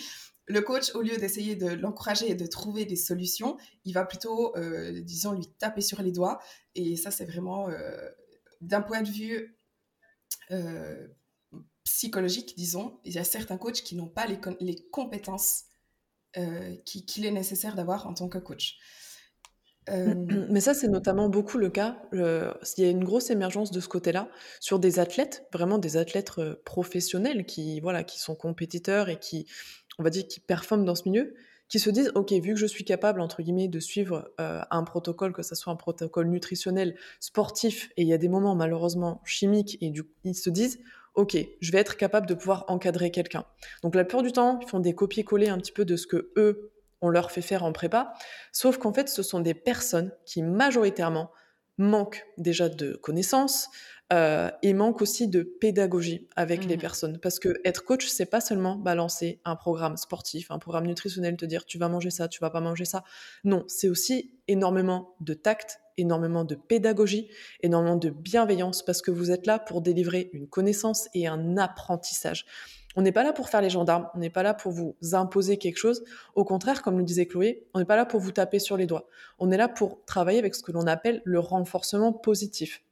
[0.52, 4.56] le coach, au lieu d'essayer de l'encourager et de trouver des solutions, il va plutôt,
[4.58, 6.40] euh, disons, lui taper sur les doigts.
[6.76, 8.10] Et ça, c'est vraiment, euh,
[8.60, 9.56] d'un point de vue
[10.52, 11.08] euh,
[11.84, 15.66] psychologique, disons, il y a certains coachs qui n'ont pas les, les compétences
[16.86, 18.78] qu'il est nécessaire d'avoir en tant que coach.
[19.92, 21.98] Mais ça, c'est notamment beaucoup le cas.
[22.14, 26.32] il y a une grosse émergence de ce côté-là sur des athlètes, vraiment des athlètes
[26.66, 29.48] professionnels qui, voilà, qui sont compétiteurs et qui,
[30.00, 31.34] on va dire, qui performent dans ce milieu,
[31.68, 35.32] qui se disent, OK, vu que je suis capable, entre guillemets, de suivre un protocole,
[35.34, 39.78] que ce soit un protocole nutritionnel, sportif, et il y a des moments malheureusement chimiques,
[39.82, 40.80] et du, ils se disent,
[41.16, 43.46] OK, je vais être capable de pouvoir encadrer quelqu'un.
[43.84, 46.32] Donc la plupart du temps, ils font des copier-coller un petit peu de ce que
[46.38, 46.72] eux
[47.02, 48.14] on leur fait faire en prépa.
[48.52, 51.32] Sauf qu'en fait, ce sont des personnes qui majoritairement
[51.78, 53.70] manquent déjà de connaissances
[54.14, 56.80] euh, et manquent aussi de pédagogie avec les mmh.
[56.80, 57.20] personnes.
[57.20, 61.46] Parce que être coach, c'est pas seulement balancer un programme sportif, un programme nutritionnel, te
[61.46, 63.04] dire tu vas manger ça, tu vas pas manger ça.
[63.46, 67.30] Non, c'est aussi énormément de tact, énormément de pédagogie,
[67.62, 72.46] énormément de bienveillance parce que vous êtes là pour délivrer une connaissance et un apprentissage.
[72.96, 75.58] On n'est pas là pour faire les gendarmes, on n'est pas là pour vous imposer
[75.58, 76.04] quelque chose.
[76.36, 78.86] Au contraire, comme le disait Chloé, on n'est pas là pour vous taper sur les
[78.86, 79.08] doigts.
[79.40, 82.84] On est là pour travailler avec ce que l'on appelle le renforcement positif.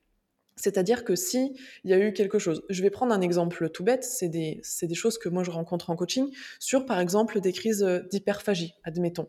[0.59, 3.83] C'est-à-dire que si il y a eu quelque chose, je vais prendre un exemple tout
[3.83, 4.61] bête, c'est des,
[4.93, 9.27] choses que moi je rencontre en coaching, sur par exemple des crises d'hyperphagie, admettons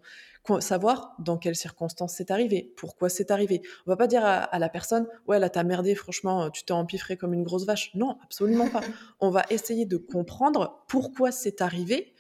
[0.59, 3.63] savoir dans quelles circonstances c'est arrivé, pourquoi c'est arrivé.
[3.87, 7.17] On va pas dire à, la personne, ouais, là, t'as merdé, franchement, tu t'es empiffré
[7.17, 7.93] comme une grosse vache.
[7.95, 8.81] Non, absolument pas.
[9.21, 12.15] On va essayer de comprendre pourquoi c'est arrivé,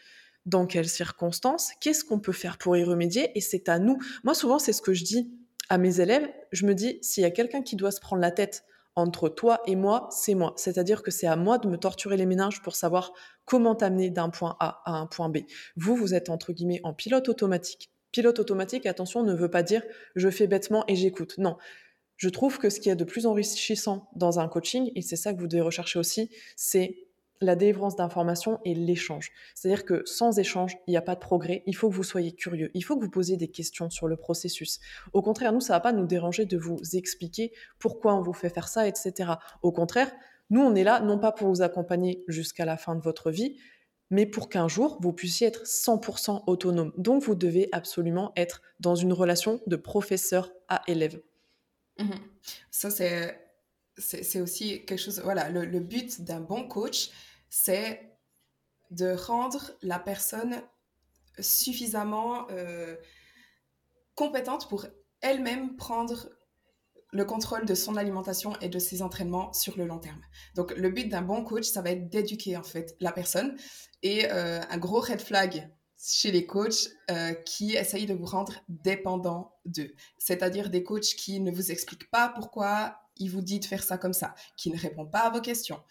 [0.46, 3.98] dans quelles circonstances, qu'est-ce qu'on peut faire pour y remédier, et c'est à nous.
[4.24, 5.30] Moi, souvent, c'est ce que je dis
[5.68, 6.28] à mes élèves.
[6.52, 8.64] Je me dis, s'il y a quelqu'un qui doit se prendre la tête
[8.96, 10.52] Entre toi et moi, c'est moi.
[10.56, 13.12] C'est-à-dire que c'est à moi de me torturer les méninges pour savoir
[13.44, 15.38] comment t'amener d'un point A à un point B.
[15.76, 17.90] Vous, vous êtes entre guillemets en pilote automatique.
[18.12, 19.82] Pilote automatique, attention, ne veut pas dire
[20.16, 21.38] je fais bêtement et j'écoute.
[21.38, 21.56] Non.
[22.16, 25.32] Je trouve que ce qui est de plus enrichissant dans un coaching, et c'est ça
[25.32, 27.09] que vous devez rechercher aussi, c'est
[27.40, 29.30] la délivrance d'informations et l'échange.
[29.54, 31.62] C'est-à-dire que sans échange, il n'y a pas de progrès.
[31.66, 32.70] Il faut que vous soyez curieux.
[32.74, 34.80] Il faut que vous posiez des questions sur le processus.
[35.12, 38.50] Au contraire, nous, ça va pas nous déranger de vous expliquer pourquoi on vous fait
[38.50, 39.32] faire ça, etc.
[39.62, 40.12] Au contraire,
[40.50, 43.56] nous, on est là non pas pour vous accompagner jusqu'à la fin de votre vie,
[44.10, 46.92] mais pour qu'un jour, vous puissiez être 100% autonome.
[46.98, 51.20] Donc, vous devez absolument être dans une relation de professeur à élève.
[51.98, 52.10] Mmh
[52.70, 55.20] ça, c'est aussi quelque chose.
[55.22, 57.10] Voilà, le but d'un bon coach,
[57.50, 58.16] c'est
[58.90, 60.62] de rendre la personne
[61.38, 62.96] suffisamment euh,
[64.14, 64.86] compétente pour
[65.20, 66.30] elle-même prendre
[67.12, 70.20] le contrôle de son alimentation et de ses entraînements sur le long terme.
[70.54, 73.56] Donc le but d'un bon coach, ça va être d'éduquer en fait la personne.
[74.02, 78.54] Et euh, un gros red flag chez les coachs euh, qui essayent de vous rendre
[78.68, 79.92] dépendant d'eux.
[80.18, 83.98] C'est-à-dire des coachs qui ne vous expliquent pas pourquoi ils vous disent de faire ça
[83.98, 85.82] comme ça, qui ne répondent pas à vos questions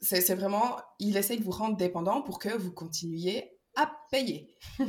[0.00, 4.54] c'est vraiment, il essaye de vous rendre dépendant pour que vous continuiez à payer.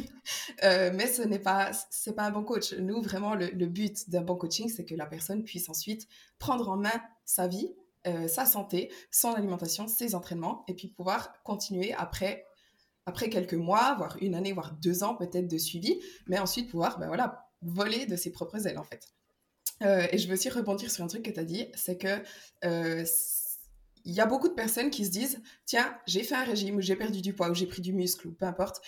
[0.64, 2.74] Euh, mais ce n'est pas, c'est pas un bon coach.
[2.74, 6.06] Nous, vraiment, le, but d'un bon coaching, c'est que la personne puisse ensuite
[6.38, 7.74] prendre en main sa vie,
[8.08, 12.46] euh, sa santé, son alimentation, ses entraînements, et puis pouvoir continuer après,
[13.06, 17.00] après quelques mois, voire une année, voire deux ans peut-être de suivi, mais ensuite pouvoir,
[17.00, 19.08] ben voilà, voler de ses propres ailes en fait.
[19.82, 22.22] Euh, et je veux aussi rebondir sur un truc que tu as dit, c'est que
[24.06, 26.82] il y a beaucoup de personnes qui se disent tiens, j'ai fait un régime ou
[26.82, 28.82] j'ai perdu du poids ou j'ai pris du muscle ou peu importe.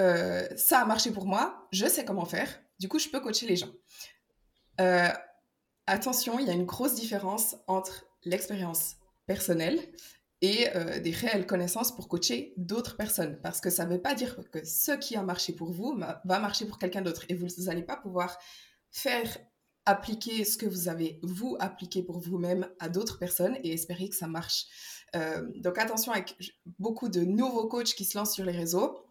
[0.00, 3.46] Euh, ça a marché pour moi, je sais comment faire, du coup, je peux coacher
[3.46, 3.70] les gens.
[4.80, 5.10] Euh,
[5.86, 9.78] attention, il y a une grosse différence entre l'expérience personnelle
[10.40, 13.38] et euh, des réelles connaissances pour coacher d'autres personnes.
[13.42, 16.38] Parce que ça ne veut pas dire que ce qui a marché pour vous va
[16.38, 17.24] marcher pour quelqu'un d'autre.
[17.28, 18.38] Et vous n'allez pas pouvoir
[18.90, 19.36] faire
[19.86, 24.16] appliquer ce que vous avez, vous, appliqué pour vous-même à d'autres personnes et espérer que
[24.16, 24.66] ça marche.
[25.16, 26.36] Euh, donc attention avec
[26.78, 29.04] beaucoup de nouveaux coachs qui se lancent sur les réseaux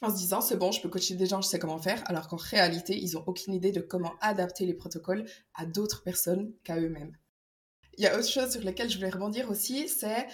[0.00, 2.28] en se disant c'est bon, je peux coacher des gens, je sais comment faire, alors
[2.28, 6.78] qu'en réalité, ils n'ont aucune idée de comment adapter les protocoles à d'autres personnes qu'à
[6.78, 7.16] eux-mêmes.
[7.98, 10.26] Il y a autre chose sur laquelle je voulais rebondir aussi, c'est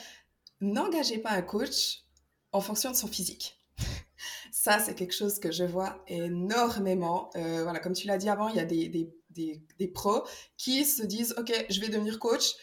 [0.60, 2.04] n'engagez pas un coach
[2.52, 3.60] en fonction de son physique.
[4.52, 7.30] Ça, c'est quelque chose que je vois énormément.
[7.36, 10.24] Euh, voilà, comme tu l'as dit avant, il y a des, des des, pros
[10.56, 12.54] qui se disent, OK, je vais devenir coach.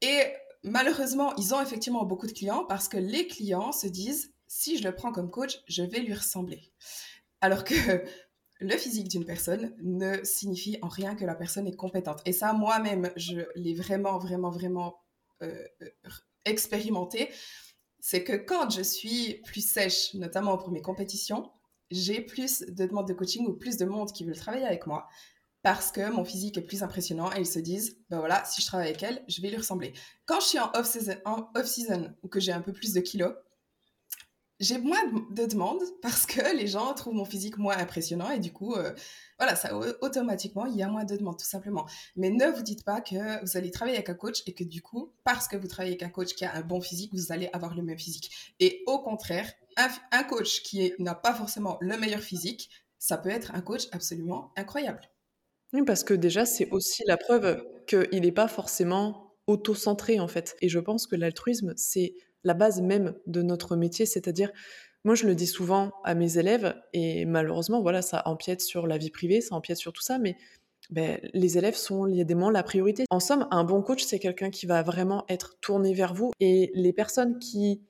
[0.00, 0.22] Et
[0.62, 4.84] malheureusement, ils ont effectivement beaucoup de clients parce que les clients se disent, si je
[4.84, 6.72] le prends comme coach, je vais lui ressembler.
[7.40, 7.74] Alors que
[8.60, 12.20] le physique d'une personne ne signifie en rien que la personne est compétente.
[12.24, 15.00] Et ça, moi-même, je l'ai vraiment, vraiment, vraiment
[15.42, 15.64] euh,
[16.44, 17.30] expérimenté.
[18.00, 21.50] C'est que quand je suis plus sèche, notamment pour mes compétitions,
[21.90, 25.08] j'ai plus de demandes de coaching ou plus de monde qui veut travailler avec moi
[25.62, 28.66] parce que mon physique est plus impressionnant et ils se disent, ben voilà, si je
[28.66, 29.92] travaille avec elle, je vais lui ressembler.
[30.26, 33.34] Quand je suis en off-season, ou que j'ai un peu plus de kilos,
[34.60, 38.52] j'ai moins de demandes parce que les gens trouvent mon physique moins impressionnant et du
[38.52, 38.92] coup, euh,
[39.38, 41.86] voilà, ça automatiquement, il y a moins de demandes tout simplement.
[42.16, 44.82] Mais ne vous dites pas que vous allez travailler avec un coach et que du
[44.82, 47.48] coup, parce que vous travaillez avec un coach qui a un bon physique, vous allez
[47.52, 48.54] avoir le même physique.
[48.58, 49.52] Et au contraire,
[50.10, 52.68] un coach qui n'a pas forcément le meilleur physique,
[52.98, 55.08] ça peut être un coach absolument incroyable.
[55.74, 60.56] Oui, parce que déjà, c'est aussi la preuve qu'il n'est pas forcément auto-centré, en fait.
[60.62, 64.50] Et je pense que l'altruisme, c'est la base même de notre métier, c'est-à-dire,
[65.04, 68.96] moi, je le dis souvent à mes élèves, et malheureusement, voilà, ça empiète sur la
[68.98, 70.36] vie privée, ça empiète sur tout ça, mais
[70.90, 73.04] ben, les élèves sont évidemment la priorité.
[73.10, 76.70] En somme, un bon coach, c'est quelqu'un qui va vraiment être tourné vers vous, et
[76.74, 77.82] les personnes qui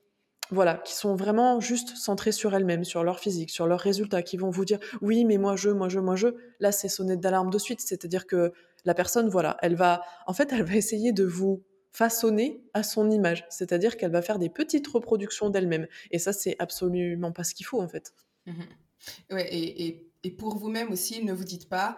[0.50, 4.36] voilà, qui sont vraiment juste centrées sur elles-mêmes, sur leur physique, sur leurs résultats, qui
[4.36, 6.28] vont vous dire oui, mais moi je, moi je, moi je.
[6.60, 8.52] Là, c'est sonnette d'alarme de suite, c'est-à-dire que
[8.84, 13.10] la personne, voilà, elle va, en fait, elle va essayer de vous façonner à son
[13.10, 15.86] image, c'est-à-dire qu'elle va faire des petites reproductions d'elle-même.
[16.10, 18.12] Et ça, c'est absolument pas ce qu'il faut, en fait.
[18.46, 18.52] Mmh
[19.30, 21.96] ouais, et, et, pour vous-même aussi, ne vous dites pas,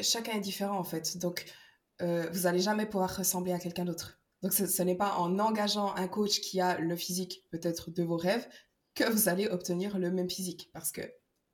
[0.00, 1.18] chacun est différent, en fait.
[1.18, 1.46] Donc,
[2.00, 4.21] euh, vous n'allez jamais pouvoir ressembler à quelqu'un d'autre.
[4.42, 8.16] Donc, ce, n'est pas en engageant un coach qui a le physique peut-être de vos
[8.16, 8.48] rêves
[8.94, 10.70] que vous allez obtenir le même physique.
[10.72, 11.02] Parce que,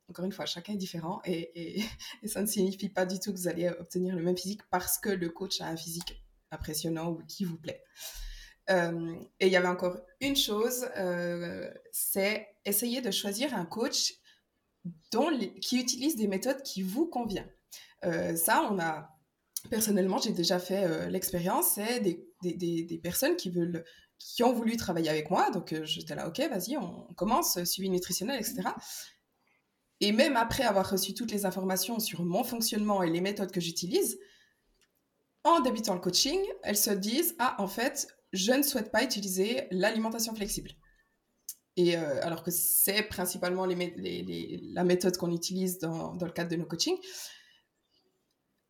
[0.09, 1.83] encore une fois, chacun est différent et,
[2.25, 5.09] ça ne signifie pas du tout que vous allez obtenir le même physique parce que
[5.09, 7.83] le coach a un physique impressionnant ou qui vous plaît.
[8.69, 14.13] Euh, et il y avait encore une chose, euh, c'est essayer de choisir un coach
[15.11, 15.29] dont
[15.61, 17.51] qui utilise des méthodes qui vous conviennent.
[18.05, 19.18] Euh, ça, on a
[19.69, 23.83] personnellement, j'ai déjà fait euh, l'expérience, c'est des, des, des, personnes qui veulent
[24.17, 25.49] qui ont voulu travailler avec moi.
[25.49, 28.69] Donc, euh, j'étais là, OK, vas-y, on, commence, suivi nutritionnel, etc.
[30.01, 33.61] Et même après avoir reçu toutes les informations sur mon fonctionnement et les méthodes que
[33.61, 34.19] j'utilise,
[35.43, 39.67] en débutant le coaching, elles se disent, ah, en fait, je ne souhaite pas utiliser
[39.71, 40.71] l'alimentation flexible.
[41.75, 46.49] Et euh, alors que c'est principalement les, la méthode qu'on utilise dans, dans, le cadre
[46.49, 46.97] de nos coachings.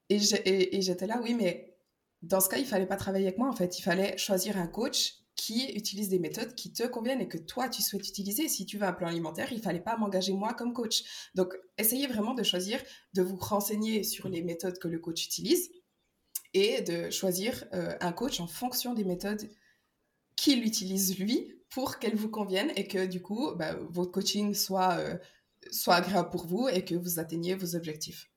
[0.10, 1.78] Et j'étais là, oui, mais
[2.22, 3.80] dans ce cas, il fallait pas travailler avec moi, en fait.
[3.80, 7.70] Il fallait choisir un coach qui utilise des méthodes qui te conviennent et que toi,
[7.70, 8.50] tu souhaites utiliser.
[8.50, 11.30] Si tu veux un plan alimentaire, il fallait pas m'engager moi comme coach.
[11.34, 12.82] Donc, essayez vraiment de choisir,
[13.14, 15.70] de vous renseigner sur les méthodes que le coach utilise
[16.54, 19.50] et de choisir euh, un coach en fonction des méthodes
[20.36, 24.98] qu'il utilise lui pour qu'elles vous conviennent et que du coup, bah, votre coaching soit,
[24.98, 25.18] euh,
[25.72, 28.30] soit agréable pour vous et que vous atteigniez vos objectifs.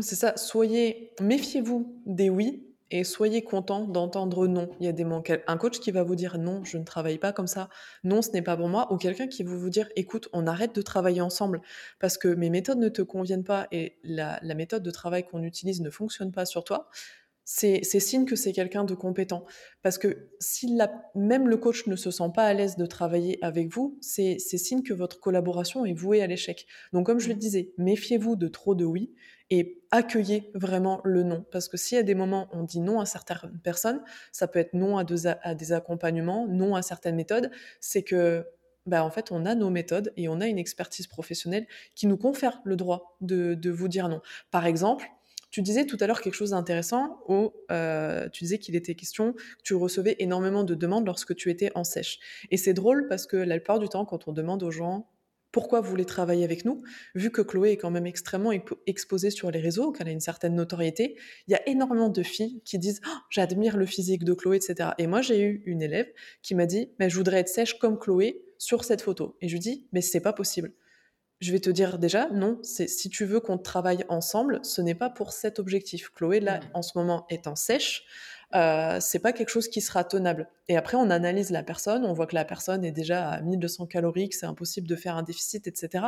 [0.00, 4.68] C'est ça, soyez, méfiez-vous des oui et soyez content d'entendre non.
[4.78, 5.32] Il y a des manques.
[5.48, 7.68] Un coach qui va vous dire non, je ne travaille pas comme ça,
[8.04, 10.74] non, ce n'est pas pour moi, ou quelqu'un qui va vous dire écoute, on arrête
[10.74, 11.60] de travailler ensemble
[11.98, 15.80] parce que mes méthodes ne te conviennent pas et la, méthode de travail qu'on utilise
[15.80, 16.88] ne fonctionne pas sur toi.
[17.44, 19.44] C'est signe que c'est quelqu'un de compétent.
[19.82, 20.78] Parce que si
[21.16, 24.84] même le coach ne se sent pas à l'aise de travailler avec vous, c'est signe
[24.84, 26.66] que votre collaboration est vouée à l'échec.
[26.92, 29.12] Donc comme je le disais, méfiez-vous de trop de oui
[29.50, 31.44] et accueillez vraiment le non.
[31.50, 34.00] Parce que y a des moments on dit non à certaines personnes,
[34.32, 38.46] ça peut être non à, des accompagnements, non à certaines méthodes, c'est que
[38.86, 42.16] bah, en fait, on a nos méthodes et on a une expertise professionnelle qui nous
[42.16, 44.22] confère le droit de, vous dire non.
[44.50, 45.06] Par exemple,
[45.50, 49.32] tu disais tout à l'heure quelque chose d'intéressant où euh, tu disais qu'il était question
[49.32, 52.20] que tu recevais énormément de demandes lorsque tu étais en sèche.
[52.50, 55.08] Et c'est drôle parce que la plupart du temps, quand on demande aux gens
[55.52, 56.82] pourquoi vous voulez travailler avec nous
[57.14, 58.52] Vu que Chloé est quand même extrêmement
[58.86, 61.16] exposée sur les réseaux, qu'elle a une certaine notoriété,
[61.48, 64.90] il y a énormément de filles qui disent oh, J'admire le physique de Chloé, etc.
[64.98, 66.08] Et moi, j'ai eu une élève
[66.42, 69.36] qui m'a dit mais Je voudrais être sèche comme Chloé sur cette photo.
[69.40, 70.72] Et je lui dis Mais c'est pas possible.
[71.40, 74.94] Je vais te dire déjà, non, c'est si tu veux qu'on travaille ensemble, ce n'est
[74.94, 76.10] pas pour cet objectif.
[76.10, 76.62] Chloé, là, mmh.
[76.74, 78.04] en ce moment, est en sèche.
[78.54, 80.48] Euh, c'est pas quelque chose qui sera tenable.
[80.68, 83.86] Et après, on analyse la personne, on voit que la personne est déjà à 1200
[83.86, 86.06] calories, que c'est impossible de faire un déficit, etc.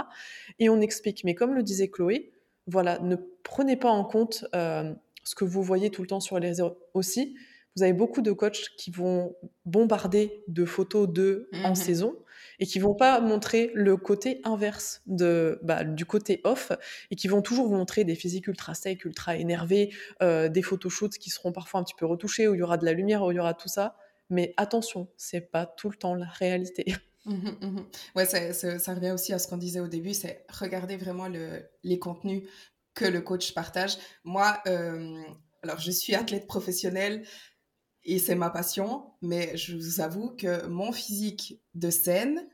[0.59, 1.24] Et on explique.
[1.24, 2.32] Mais comme le disait Chloé,
[2.66, 4.93] voilà, ne prenez pas en compte euh,
[5.24, 7.36] ce que vous voyez tout le temps sur les réseaux aussi.
[7.76, 9.34] Vous avez beaucoup de coachs qui vont
[9.64, 12.16] bombarder de photos d'eux en mmh saison
[12.62, 16.70] et qui vont pas montrer le côté inverse de, bah, du côté off
[17.10, 19.92] et qui vont toujours vous montrer des physiques ultra secs, ultra énervés,
[20.22, 22.84] euh, des photoshoots qui seront parfois un petit peu retouchés où il y aura de
[22.84, 23.96] la lumière, où il y aura tout ça.
[24.30, 26.86] Mais attention, c'est pas tout le temps la réalité.
[27.24, 27.80] Mmh mmh
[28.16, 32.00] ouais, ça revient aussi à ce qu'on disait au début, c'est regarder vraiment le, les
[32.00, 32.48] contenus
[32.94, 33.96] que le coach partage.
[34.24, 35.22] Moi, euh,
[35.62, 37.24] alors je suis athlète professionnelle,
[38.04, 42.48] et c'est ma passion, mais je vous avoue que mon physique de scène,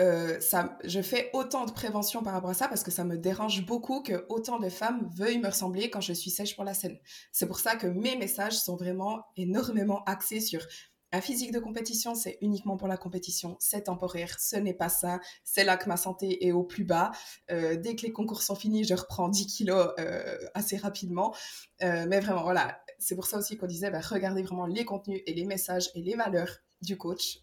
[0.00, 0.40] euh,
[0.84, 4.02] je fais autant de prévention par rapport à ça parce que ça me dérange beaucoup
[4.02, 6.98] que autant de femmes veuillent me ressembler quand je suis sèche pour la scène.
[7.32, 10.66] C'est pour ça que mes messages sont vraiment énormément axés sur
[11.12, 15.18] un physique de compétition, c'est uniquement pour la compétition, c'est temporaire, ce n'est pas ça,
[15.42, 17.10] c'est là que ma santé est au plus bas.
[17.50, 21.34] Euh, dès que les concours sont finis, je reprends 10 kilos euh, assez rapidement.
[21.80, 25.34] mais vraiment, voilà, c'est pour ça aussi qu'on disait, bah, regardez vraiment les contenus et
[25.34, 27.40] les messages et les valeurs du coach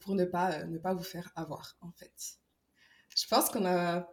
[0.00, 2.38] pour ne pas, euh, ne pas vous faire avoir, en fait.
[3.16, 4.08] Je pense qu'on a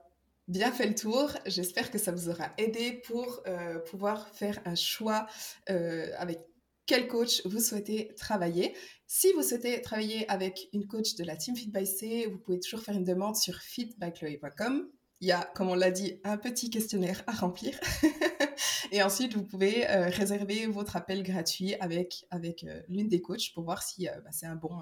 [0.47, 1.31] bien fait le tour.
[1.45, 5.27] J'espère que ça vous aura aidé pour euh, pouvoir faire un choix
[5.67, 6.39] avec
[6.87, 8.73] quel coach vous souhaitez travailler.
[9.05, 12.59] Si vous souhaitez travailler avec une coach de la Team Fit by C, vous pouvez
[12.59, 14.89] toujours faire une demande sur fitbychloe.com.
[15.19, 17.79] Il y a, comme on l'a dit, un petit questionnaire à remplir.
[18.91, 23.51] Et ensuite, vous pouvez euh, réserver votre appel gratuit avec, avec euh, l'une des coachs
[23.53, 24.79] pour voir si euh, bah, c'est un bon,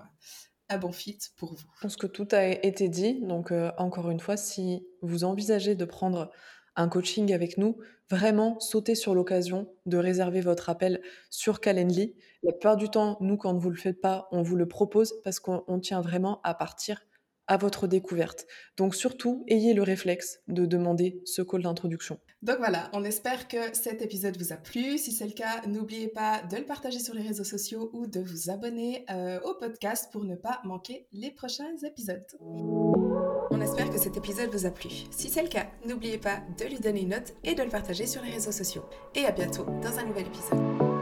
[0.77, 1.67] bon fit pour vous.
[1.75, 3.21] Je pense que tout a été dit.
[3.21, 6.31] Donc, encore une fois, si vous envisagez de prendre
[6.75, 7.77] un coaching avec nous,
[8.09, 12.15] vraiment sautez sur l'occasion de réserver votre appel sur Calendly.
[12.43, 15.13] La plupart du temps, nous, quand vous ne le faites pas, on vous le propose
[15.23, 17.01] parce qu'on tient vraiment à partir
[17.47, 18.45] à votre découverte.
[18.77, 22.19] Donc surtout, ayez le réflexe de demander ce call d'introduction.
[22.41, 24.97] Donc voilà, on espère que cet épisode vous a plu.
[24.97, 28.19] Si c'est le cas, n'oubliez pas de le partager sur les réseaux sociaux ou de
[28.19, 32.25] vous abonner euh, au podcast pour ne pas manquer les prochains épisodes.
[33.51, 34.89] On espère que cet épisode vous a plu.
[35.11, 38.05] Si c'est le cas, n'oubliez pas de lui donner une note et de le partager
[38.05, 38.85] sur les réseaux sociaux.
[39.15, 40.94] Et à bientôt dans un nouvel épisode.